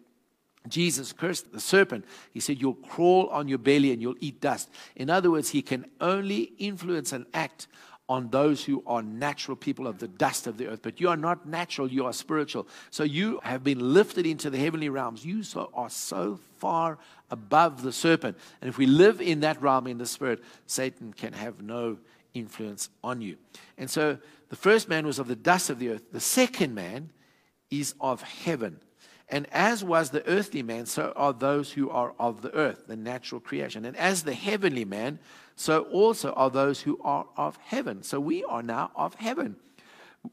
[0.67, 4.69] Jesus cursed the serpent, he said, You'll crawl on your belly and you'll eat dust.
[4.95, 7.67] In other words, he can only influence and act
[8.07, 10.81] on those who are natural people of the dust of the earth.
[10.83, 12.67] But you are not natural, you are spiritual.
[12.91, 15.25] So you have been lifted into the heavenly realms.
[15.25, 16.99] You so, are so far
[17.31, 18.37] above the serpent.
[18.61, 21.97] And if we live in that realm in the spirit, Satan can have no
[22.35, 23.37] influence on you.
[23.77, 27.11] And so the first man was of the dust of the earth, the second man
[27.69, 28.79] is of heaven.
[29.27, 32.95] And as was the earthly man, so are those who are of the earth, the
[32.95, 33.83] natural creation.
[33.85, 35.19] And as the heavenly man,
[35.55, 38.03] so also are those who are of heaven.
[38.03, 39.55] So we are now of heaven.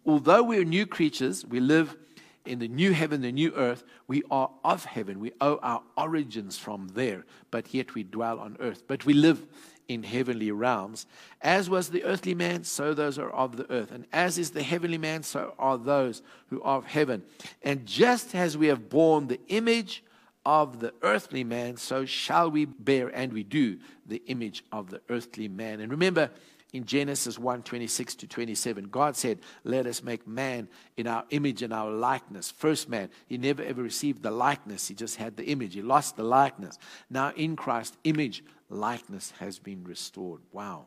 [0.05, 1.96] Although we're new creatures, we live
[2.44, 5.20] in the new heaven, the new earth, we are of heaven.
[5.20, 8.83] We owe our origins from there, but yet we dwell on earth.
[8.87, 9.46] But we live
[9.88, 11.07] in heavenly realms.
[11.40, 13.92] As was the earthly man, so those are of the earth.
[13.92, 17.23] And as is the heavenly man, so are those who are of heaven.
[17.62, 20.03] And just as we have borne the image
[20.45, 25.01] of the earthly man, so shall we bear, and we do, the image of the
[25.09, 25.81] earthly man.
[25.81, 26.31] And remember,
[26.73, 31.62] in Genesis 1 26 to 27, God said, Let us make man in our image
[31.62, 32.51] and our likeness.
[32.51, 35.75] First man, he never ever received the likeness, he just had the image.
[35.75, 36.79] He lost the likeness.
[37.11, 40.40] Now in Christ, image, likeness has been restored.
[40.52, 40.87] Wow.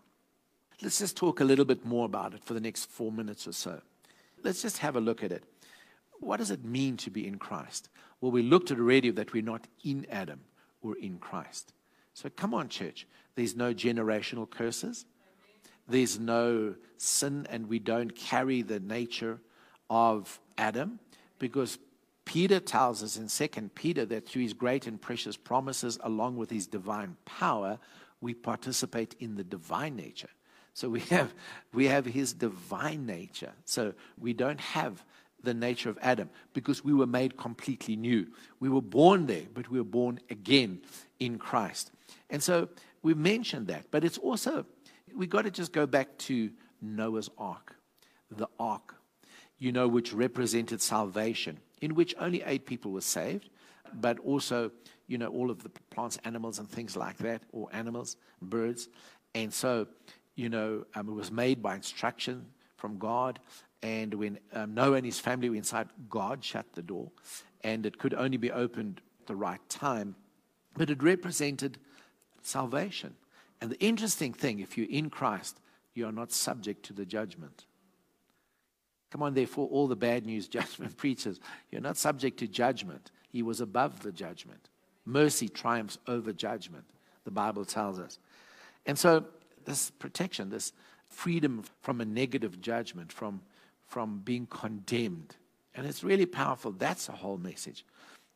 [0.82, 3.54] Let's just talk a little bit more about it for the next four minutes or
[3.54, 3.82] so.
[4.44, 5.44] Let's just have a look at it.
[6.20, 7.90] What does it mean to be in Christ?
[8.20, 10.42] Well, we looked at already that we're not in Adam,
[10.82, 11.74] we're in Christ.
[12.14, 13.08] So come on, church.
[13.36, 15.06] There's no generational curses.
[15.88, 19.40] There's no sin, and we don't carry the nature
[19.90, 21.00] of Adam
[21.38, 21.78] because
[22.26, 26.50] Peter tells us in 2 Peter that through his great and precious promises, along with
[26.50, 27.80] his divine power,
[28.20, 30.30] we participate in the divine nature.
[30.74, 31.34] So we have,
[31.74, 33.54] we have his divine nature.
[33.64, 35.06] So we don't have
[35.42, 38.28] the nature of Adam because we were made completely new.
[38.60, 40.82] We were born there, but we were born again
[41.20, 41.92] in Christ.
[42.30, 42.68] And so
[43.04, 44.66] we mentioned that, but it's also,
[45.16, 46.50] we got to just go back to
[46.82, 47.75] Noah's ark,
[49.66, 53.50] you know, which represented salvation in which only eight people were saved,
[53.96, 54.70] but also,
[55.08, 58.90] you know, all of the plants, animals, and things like that, or animals, birds.
[59.34, 59.88] And so,
[60.36, 62.46] you know, um, it was made by instruction
[62.78, 63.40] from God.
[63.82, 67.10] And when um, Noah and his family were inside, God shut the door.
[67.64, 70.16] And it could only be opened at the right time.
[70.78, 71.80] but it represented
[72.44, 73.16] salvation.
[73.62, 75.60] And the interesting thing, if you're in Christ,
[75.96, 77.66] you are not subject to the judgment.
[79.16, 81.40] Come on, therefore, all the bad news judgment preachers,
[81.72, 83.12] you're not subject to judgment.
[83.30, 84.68] He was above the judgment.
[85.06, 86.84] Mercy triumphs over judgment,
[87.24, 88.20] the Bible tells us.
[88.86, 89.24] And so,
[89.64, 90.74] this protection, this
[91.10, 93.40] freedom from a negative judgment, from,
[93.88, 95.38] from being condemned,
[95.76, 96.74] and it's really powerful.
[96.74, 97.86] That's the whole message.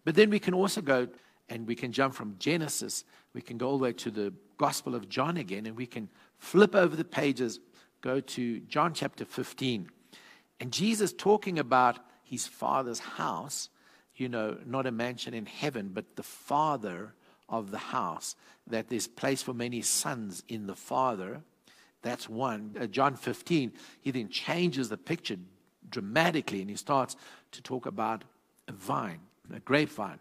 [0.05, 1.09] But then we can also go
[1.49, 3.03] and we can jump from Genesis,
[3.34, 6.07] we can go all the way to the Gospel of John again, and we can
[6.38, 7.59] flip over the pages,
[7.99, 9.89] go to John chapter 15.
[10.60, 13.70] And Jesus talking about his father's house,
[14.16, 17.14] you know, not a mansion in heaven, but the father
[17.47, 18.36] of the house,
[18.68, 21.41] that there's place for many sons in the father.
[22.01, 22.76] That's one.
[22.80, 25.38] Uh, John 15, he then changes the picture
[25.89, 27.16] dramatically and he starts
[27.51, 28.24] to talk about
[28.68, 29.22] a vine,
[29.53, 30.20] a grapevine.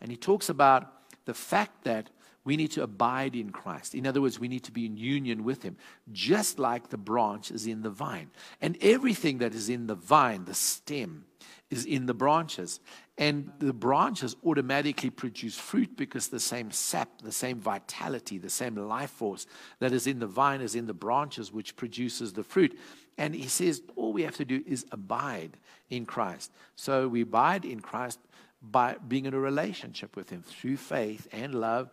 [0.00, 0.92] And he talks about
[1.24, 2.10] the fact that
[2.48, 3.94] we need to abide in Christ.
[3.94, 5.76] In other words, we need to be in union with Him,
[6.12, 8.30] just like the branch is in the vine.
[8.62, 11.26] And everything that is in the vine, the stem,
[11.68, 12.80] is in the branches.
[13.18, 18.76] And the branches automatically produce fruit because the same sap, the same vitality, the same
[18.76, 19.46] life force
[19.80, 22.78] that is in the vine is in the branches, which produces the fruit.
[23.18, 25.58] And he says all we have to do is abide
[25.90, 26.50] in Christ.
[26.76, 28.20] So we abide in Christ
[28.62, 31.90] by being in a relationship with Him through faith and love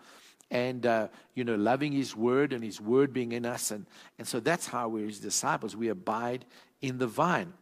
[0.51, 3.71] and uh, you know loving his word and his word being in us.
[3.71, 3.85] And,
[4.17, 5.75] and so that's how we're his disciples.
[5.75, 6.45] We abide
[6.81, 7.53] in the vine.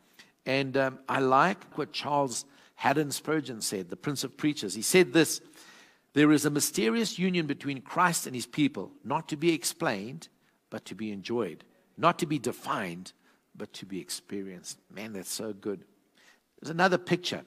[0.45, 4.75] And um, i like what charles haddon spurgeon said the prince of preachers.
[4.75, 5.41] He said this
[6.13, 10.27] there is a mysterious union between christ and his people not to be explained
[10.69, 11.63] but to be enjoyed.
[11.97, 13.13] Not to be defined
[13.55, 14.79] but to be experienced.
[14.91, 15.83] Man, that's so good.
[16.59, 17.43] There's another picture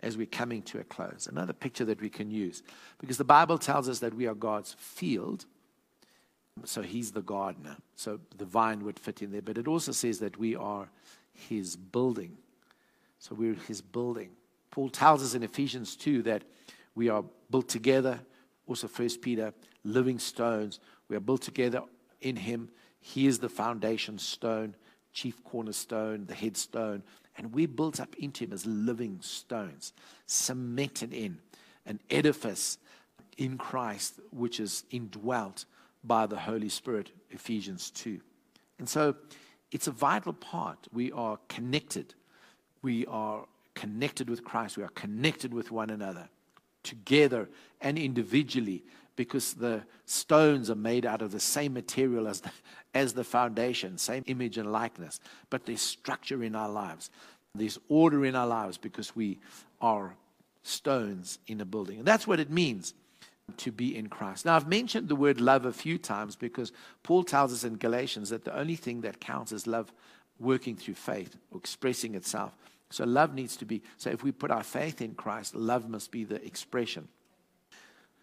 [0.00, 2.62] as we're coming to a close, another picture that we can use.
[2.98, 5.46] Because the Bible tells us that we are God's field.
[6.64, 7.76] So he's the gardener.
[7.96, 9.42] So the vine would fit in there.
[9.42, 10.88] But it also says that we are
[11.32, 12.36] his building.
[13.18, 14.30] So we're his building.
[14.70, 16.44] Paul tells us in Ephesians 2 that
[16.94, 18.20] we are built together.
[18.66, 20.78] Also, First Peter, living stones.
[21.08, 21.82] We are built together
[22.20, 22.68] in him.
[23.00, 24.74] He is the foundation stone
[25.12, 27.02] chief cornerstone, the headstone,
[27.38, 29.92] and we built up into him as living stones,
[30.26, 31.38] cemented in
[31.86, 32.78] an edifice
[33.38, 35.64] in Christ, which is indwelt
[36.04, 38.20] by the Holy Spirit, Ephesians 2.
[38.78, 39.14] And so
[39.70, 40.88] it's a vital part.
[40.92, 42.14] We are connected.
[42.82, 44.76] We are connected with Christ.
[44.76, 46.28] We are connected with one another,
[46.88, 47.48] together
[47.80, 48.82] and individually,
[49.14, 52.50] because the stones are made out of the same material as the,
[52.94, 55.20] as the foundation, same image and likeness.
[55.50, 57.10] But there's structure in our lives,
[57.54, 59.38] there's order in our lives because we
[59.80, 60.14] are
[60.62, 61.98] stones in a building.
[61.98, 62.94] And that's what it means
[63.58, 64.44] to be in Christ.
[64.44, 66.72] Now, I've mentioned the word love a few times because
[67.02, 69.92] Paul tells us in Galatians that the only thing that counts is love
[70.38, 72.52] working through faith or expressing itself.
[72.90, 76.10] So, love needs to be, so if we put our faith in Christ, love must
[76.10, 77.08] be the expression.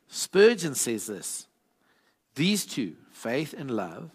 [0.08, 1.48] Spurgeon says this
[2.36, 4.12] these two, faith and love,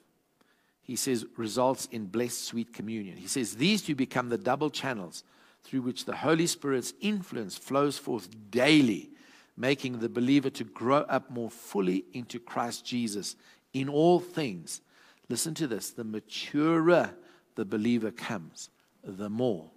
[0.83, 3.17] he says, results in blessed, sweet communion.
[3.17, 5.25] He says, these two become the double channels
[5.63, 9.11] through which the Holy Spirit's influence flows forth daily,
[9.57, 13.37] making the believer to grow up more fully into Christ Jesus
[13.73, 14.81] in all things.
[15.29, 17.15] Listen to this the maturer
[17.55, 18.71] the believer comes,
[19.05, 19.71] the more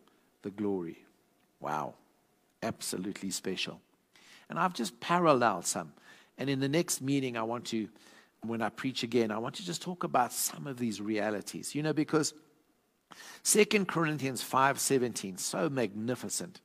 [0.44, 1.04] the glory.
[1.60, 1.96] Wow,
[2.62, 3.82] absolutely special.
[4.50, 5.94] And I've just paralleled some.
[6.38, 7.90] And in the next meeting, I want to,
[8.42, 11.74] when I preach again, I want to just talk about some of these realities.
[11.74, 12.34] You know, because
[13.44, 16.62] Second Corinthians 5:17, so magnificent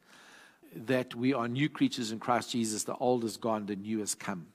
[0.75, 4.15] that we are new creatures in Christ Jesus, the old is gone, the new has
[4.15, 4.49] come.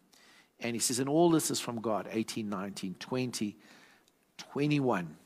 [0.59, 3.57] And he says, and all this is from God, 18, 19, 20,
[4.38, 5.17] 21.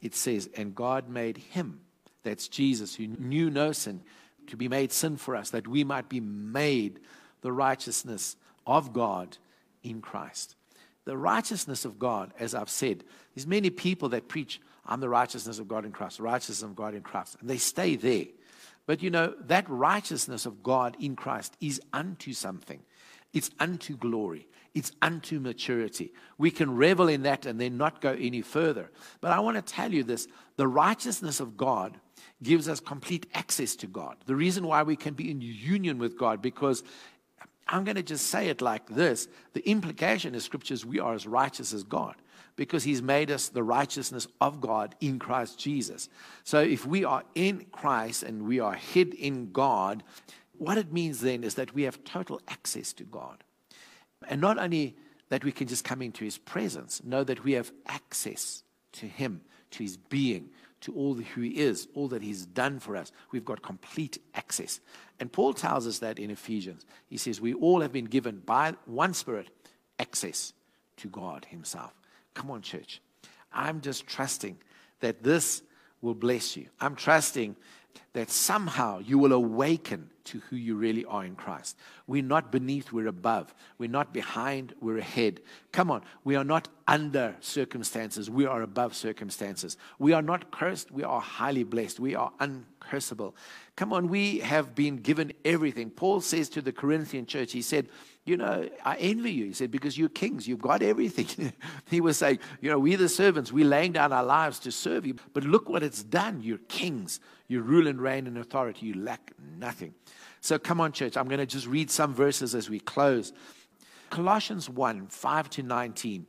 [0.00, 1.80] It says, and God made him,
[2.26, 4.02] that's Jesus, who knew no sin,
[4.48, 7.00] to be made sin for us, that we might be made
[7.40, 9.38] the righteousness of God
[9.82, 10.56] in Christ.
[11.04, 13.04] The righteousness of God, as I've said,
[13.34, 16.94] there's many people that preach, I'm the righteousness of God in Christ, righteousness of God
[16.94, 18.26] in Christ, and they stay there.
[18.86, 22.80] But you know, that righteousness of God in Christ is unto something.
[23.32, 24.46] It's unto glory.
[24.74, 26.12] It's unto maturity.
[26.38, 28.90] We can revel in that and then not go any further.
[29.20, 31.98] But I want to tell you this the righteousness of God
[32.42, 34.16] gives us complete access to God.
[34.26, 36.82] The reason why we can be in union with God, because
[37.68, 39.28] I'm going to just say it like this.
[39.52, 42.14] The implication in scriptures, we are as righteous as God
[42.56, 46.08] because he's made us the righteousness of God in Christ Jesus.
[46.42, 50.02] So if we are in Christ and we are hid in God,
[50.56, 53.44] what it means then is that we have total access to God.
[54.28, 54.96] And not only
[55.28, 58.62] that we can just come into his presence, know that we have access
[58.92, 59.42] to him,
[59.72, 60.48] to his being,
[60.86, 63.10] to all who he is, all that he's done for us.
[63.32, 64.78] We've got complete access.
[65.18, 66.86] And Paul tells us that in Ephesians.
[67.08, 69.50] He says, We all have been given by one Spirit
[69.98, 70.52] access
[70.98, 71.92] to God himself.
[72.34, 73.02] Come on, church.
[73.52, 74.58] I'm just trusting
[75.00, 75.62] that this
[76.02, 76.68] will bless you.
[76.80, 77.56] I'm trusting
[78.16, 81.76] that somehow you will awaken to who you really are in Christ.
[82.06, 83.54] We're not beneath, we're above.
[83.76, 85.40] We're not behind, we're ahead.
[85.70, 89.76] Come on, we are not under circumstances, we are above circumstances.
[89.98, 92.00] We are not cursed, we are highly blessed.
[92.00, 93.34] We are uncursable.
[93.76, 95.90] Come on, we have been given everything.
[95.90, 97.88] Paul says to the Corinthian church, he said,
[98.24, 99.44] you know, I envy you.
[99.46, 101.52] He said, because you're kings, you've got everything.
[101.90, 105.06] he was saying, you know, we're the servants, we're laying down our lives to serve
[105.06, 105.14] you.
[105.32, 106.42] But look what it's done.
[106.42, 109.94] You're kings, you rule and in authority, you lack nothing.
[110.40, 113.32] So come on, church, I'm going to just read some verses as we close.
[114.10, 116.26] Colossians 1 5 to 19.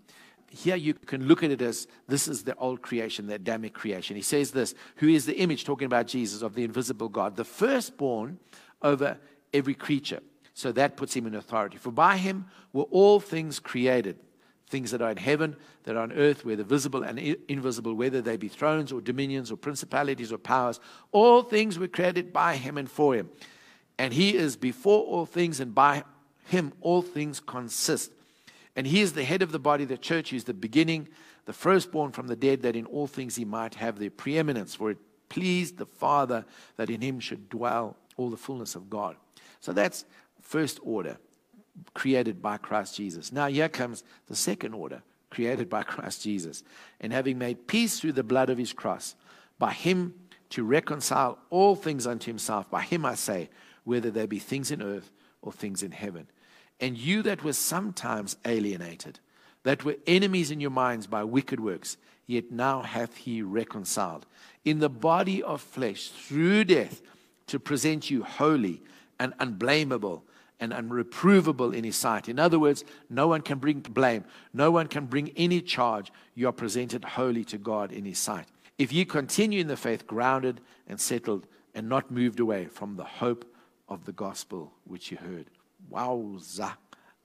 [0.49, 4.15] Here you can look at it as this is the old creation, the Adamic creation.
[4.15, 7.43] He says this Who is the image, talking about Jesus, of the invisible God, the
[7.43, 8.39] firstborn
[8.81, 9.17] over
[9.53, 10.21] every creature.
[10.53, 11.77] So that puts him in authority.
[11.77, 14.17] For by him were all things created
[14.67, 18.37] things that are in heaven, that are on earth, whether visible and invisible, whether they
[18.37, 20.79] be thrones or dominions or principalities or powers.
[21.11, 23.29] All things were created by him and for him.
[23.97, 26.03] And he is before all things, and by
[26.45, 28.11] him all things consist.
[28.75, 30.29] And he is the head of the body, the church.
[30.29, 31.07] He is the beginning,
[31.45, 34.75] the firstborn from the dead, that in all things he might have the preeminence.
[34.75, 34.97] For it
[35.29, 36.45] pleased the Father
[36.75, 39.15] that in him should dwell all the fullness of God.
[39.61, 40.05] So that's
[40.41, 41.17] first order,
[41.93, 43.31] created by Christ Jesus.
[43.31, 46.63] Now here comes the second order, created by Christ Jesus.
[46.99, 49.15] And having made peace through the blood of his cross,
[49.59, 50.13] by him
[50.49, 52.69] to reconcile all things unto himself.
[52.69, 53.49] By him I say,
[53.83, 55.11] whether they be things in earth
[55.41, 56.27] or things in heaven.
[56.79, 59.19] And you that were sometimes alienated,
[59.63, 64.25] that were enemies in your minds by wicked works, yet now hath he reconciled
[64.65, 67.01] in the body of flesh through death
[67.47, 68.81] to present you holy
[69.19, 70.23] and unblameable
[70.59, 72.27] and unreprovable in his sight.
[72.27, 76.11] In other words, no one can bring blame, no one can bring any charge.
[76.35, 78.47] You are presented holy to God in his sight.
[78.77, 83.03] If you continue in the faith, grounded and settled, and not moved away from the
[83.03, 83.45] hope
[83.87, 85.45] of the gospel which you heard.
[85.91, 86.73] Wowza.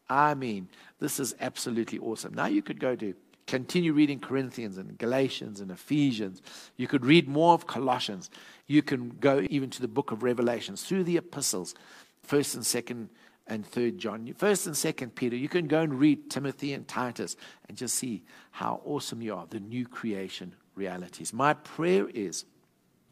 [0.09, 0.69] I mean,
[1.01, 2.35] this is absolutely awesome.
[2.35, 3.15] Now you could go to
[3.47, 6.43] continue reading Corinthians and Galatians and Ephesians.
[6.77, 8.31] You could read more of Colossians.
[8.67, 11.75] You can go even to the book of Revelations through the epistles,
[12.23, 13.09] first and second
[13.47, 15.37] and third John, first and second Peter.
[15.37, 17.37] You can go and read Timothy and Titus
[17.69, 21.33] and just see how awesome you are, the new creation realities.
[21.33, 22.45] My prayer is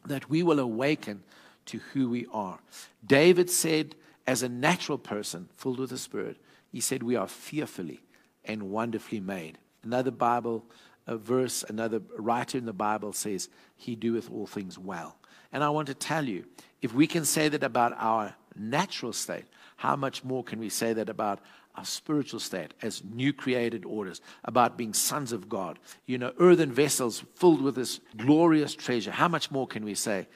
[0.05, 1.23] that we will awaken
[1.67, 2.59] to who we are.
[3.05, 6.37] David said, as a natural person filled with the Spirit,
[6.71, 8.01] he said, We are fearfully
[8.45, 9.57] and wonderfully made.
[9.83, 10.65] Another Bible
[11.07, 15.17] a verse, another writer in the Bible says, He doeth all things well.
[15.51, 16.45] And I want to tell you,
[16.81, 19.45] if we can say that about our natural state,
[19.81, 21.39] how much more can we say that about
[21.75, 25.79] our spiritual state as new created orders, about being sons of God?
[26.05, 29.09] You know, earthen vessels filled with this glorious treasure.
[29.09, 30.27] How much more can we say,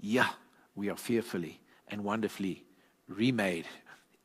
[0.00, 0.30] Yeah,
[0.74, 2.64] we are fearfully and wonderfully
[3.06, 3.66] remade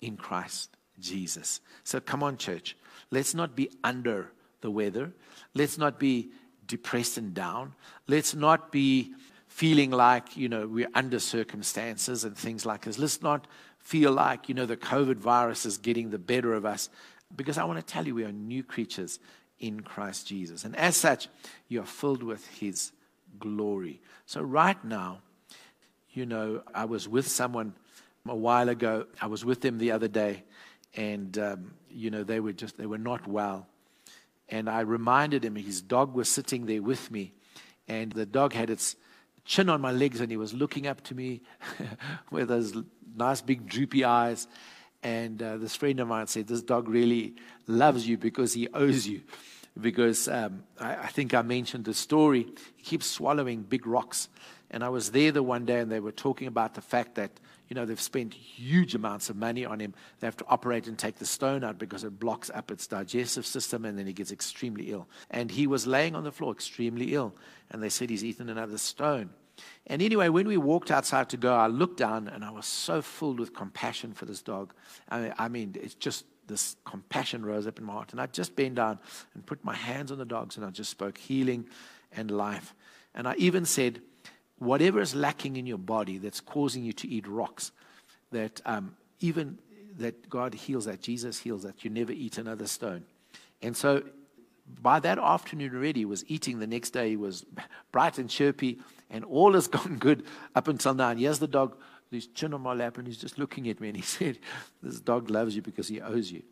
[0.02, 1.62] in Christ Jesus.
[1.84, 2.76] So come on, church.
[3.12, 5.14] Let's not be under the weather.
[5.54, 6.32] Let's not be
[6.66, 7.76] depressed and down.
[8.08, 9.14] Let's not be
[9.54, 12.98] feeling like, you know, we're under circumstances and things like this.
[12.98, 13.46] Let's not
[13.78, 16.90] feel like, you know, the COVID virus is getting the better of us.
[17.36, 19.20] Because I want to tell you, we are new creatures
[19.60, 20.66] in Christ Jesus.
[20.66, 21.28] And as such,
[21.68, 22.94] you are filled with His
[23.38, 24.02] glory.
[24.26, 25.20] So, right now,
[26.14, 27.76] you know, I was with someone
[28.28, 29.06] a while ago.
[29.22, 30.46] I was with them the other day,
[30.96, 33.68] and um, you know, they were just they were not well.
[34.50, 37.34] And I reminded him his dog was sitting there with me,
[37.88, 38.96] and the dog had its
[39.46, 41.42] chin on my legs, and he was looking up to me
[42.32, 42.74] with those
[43.16, 44.48] nice big droopy eyes.
[45.02, 47.36] And uh, this friend of mine said, "This dog really
[47.68, 49.22] loves you because he owes you."
[49.80, 52.48] Because um, I, I think I mentioned the story.
[52.76, 54.30] He keeps swallowing big rocks
[54.74, 57.40] and I was there the one day, and they were talking about the fact that
[57.70, 59.94] you know they've spent huge amounts of money on him.
[60.20, 63.46] They have to operate and take the stone out because it blocks up its digestive
[63.46, 65.08] system, and then he gets extremely ill.
[65.30, 67.36] And he was laying on the floor, extremely ill,
[67.72, 69.30] and they said he's eaten another stone.
[69.88, 73.02] And anyway, when we walked outside to go, I looked down, and I was so
[73.02, 74.74] filled with compassion for this dog.
[75.10, 78.26] I mean, I mean it's just this compassion rose up in my heart, and I
[78.28, 79.00] just bent down
[79.34, 81.68] and put my hands on the dogs, and I just spoke healing
[82.12, 82.76] and life.
[83.16, 84.02] And I even said
[84.64, 87.72] whatever is lacking in your body that's causing you to eat rocks,
[88.32, 89.58] that um, even
[89.98, 91.84] that God heals that, Jesus heals that.
[91.84, 93.04] You never eat another stone.
[93.62, 94.04] And so
[94.82, 96.60] by that afternoon already, he was eating.
[96.60, 97.46] The next day, he was
[97.92, 101.10] bright and chirpy, and all has gone good up until now.
[101.10, 101.78] And here's the dog,
[102.12, 103.90] his chin on my lap, and he's just looking at me.
[103.90, 104.40] And he said,
[104.82, 106.44] This dog loves you because he owes you.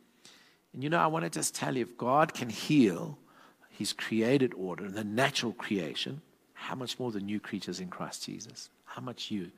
[0.73, 3.17] And you know, I want to just tell you if God can heal
[3.69, 6.21] his created order, the natural creation,
[6.61, 8.69] how much more the new creatures in Christ Jesus?
[8.85, 9.51] How much you?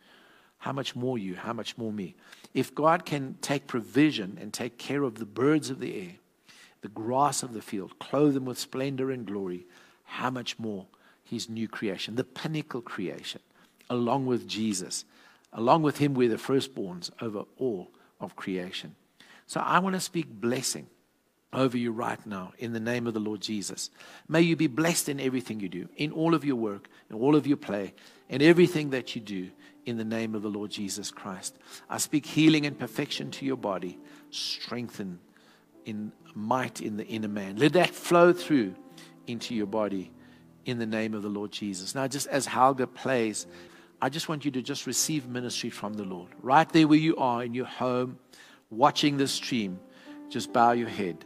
[0.59, 1.35] How much more you?
[1.35, 2.15] How much more me?
[2.53, 6.11] If God can take provision and take care of the birds of the air,
[6.81, 9.65] the grass of the field, clothe them with splendor and glory,
[10.05, 10.85] how much more
[11.23, 13.41] his new creation, the pinnacle creation,
[13.89, 15.03] along with Jesus.
[15.51, 17.89] Along with him, we're the firstborns over all
[18.21, 18.95] of creation.
[19.45, 20.87] So I want to speak blessing
[21.53, 23.89] over you right now in the name of the Lord Jesus.
[24.27, 27.35] May you be blessed in everything you do, in all of your work, in all
[27.35, 27.93] of your play,
[28.29, 29.49] in everything that you do
[29.85, 31.57] in the name of the Lord Jesus Christ.
[31.89, 33.99] I speak healing and perfection to your body,
[34.31, 35.19] strengthen
[35.85, 37.57] in might in the inner man.
[37.57, 38.75] Let that flow through
[39.27, 40.11] into your body
[40.65, 41.93] in the name of the Lord Jesus.
[41.93, 43.45] Now, just as Helga plays,
[44.01, 46.29] I just want you to just receive ministry from the Lord.
[46.41, 48.17] Right there where you are in your home,
[48.69, 49.79] watching the stream,
[50.29, 51.25] just bow your head.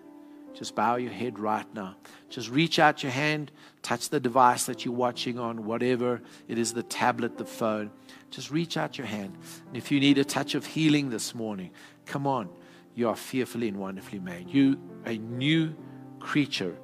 [0.57, 1.95] Just bow your head right now.
[2.29, 3.51] Just reach out your hand,
[3.83, 7.91] touch the device that you're watching on, whatever it is the tablet, the phone.
[8.31, 9.37] Just reach out your hand.
[9.67, 11.69] And if you need a touch of healing this morning,
[12.07, 12.49] come on.
[12.95, 14.49] You are fearfully and wonderfully made.
[14.49, 15.75] You a new
[16.19, 16.75] creature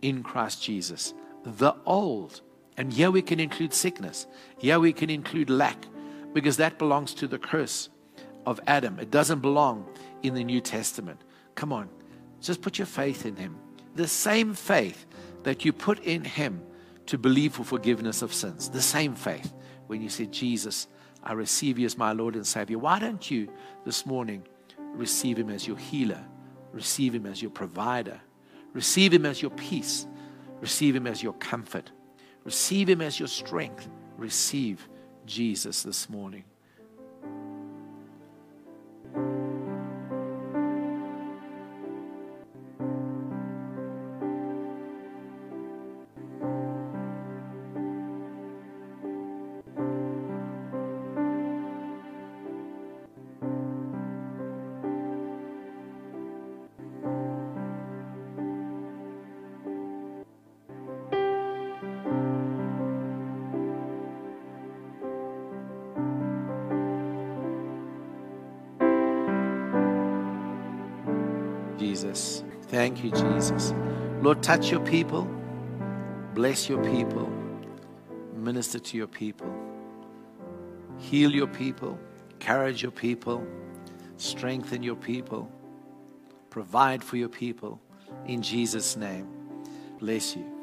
[0.00, 1.12] in Christ Jesus.
[1.44, 2.40] The old.
[2.78, 4.26] And here we can include sickness.
[4.56, 5.84] Here we can include lack
[6.32, 7.90] because that belongs to the curse
[8.46, 8.98] of Adam.
[8.98, 9.86] It doesn't belong
[10.22, 11.20] in the New Testament.
[11.54, 11.90] Come on.
[12.40, 13.56] Just put your faith in Him.
[13.94, 15.06] The same faith
[15.42, 16.62] that you put in Him
[17.06, 18.68] to believe for forgiveness of sins.
[18.68, 19.52] The same faith
[19.86, 20.86] when you say, Jesus,
[21.22, 22.78] I receive you as my Lord and Savior.
[22.78, 23.48] Why don't you
[23.84, 24.46] this morning
[24.78, 26.24] receive Him as your healer?
[26.72, 28.20] Receive Him as your provider.
[28.72, 30.06] Receive Him as your peace.
[30.60, 31.90] Receive Him as your comfort.
[32.44, 33.88] Receive Him as your strength.
[34.16, 34.88] Receive
[35.26, 36.44] Jesus this morning.
[72.98, 73.72] Thank you, Jesus.
[74.22, 75.22] Lord, touch your people,
[76.34, 77.32] bless your people,
[78.34, 79.46] minister to your people,
[80.98, 81.96] heal your people,
[82.32, 83.46] encourage your people,
[84.16, 85.48] strengthen your people,
[86.50, 87.80] provide for your people.
[88.26, 89.28] In Jesus' name,
[90.00, 90.57] bless you.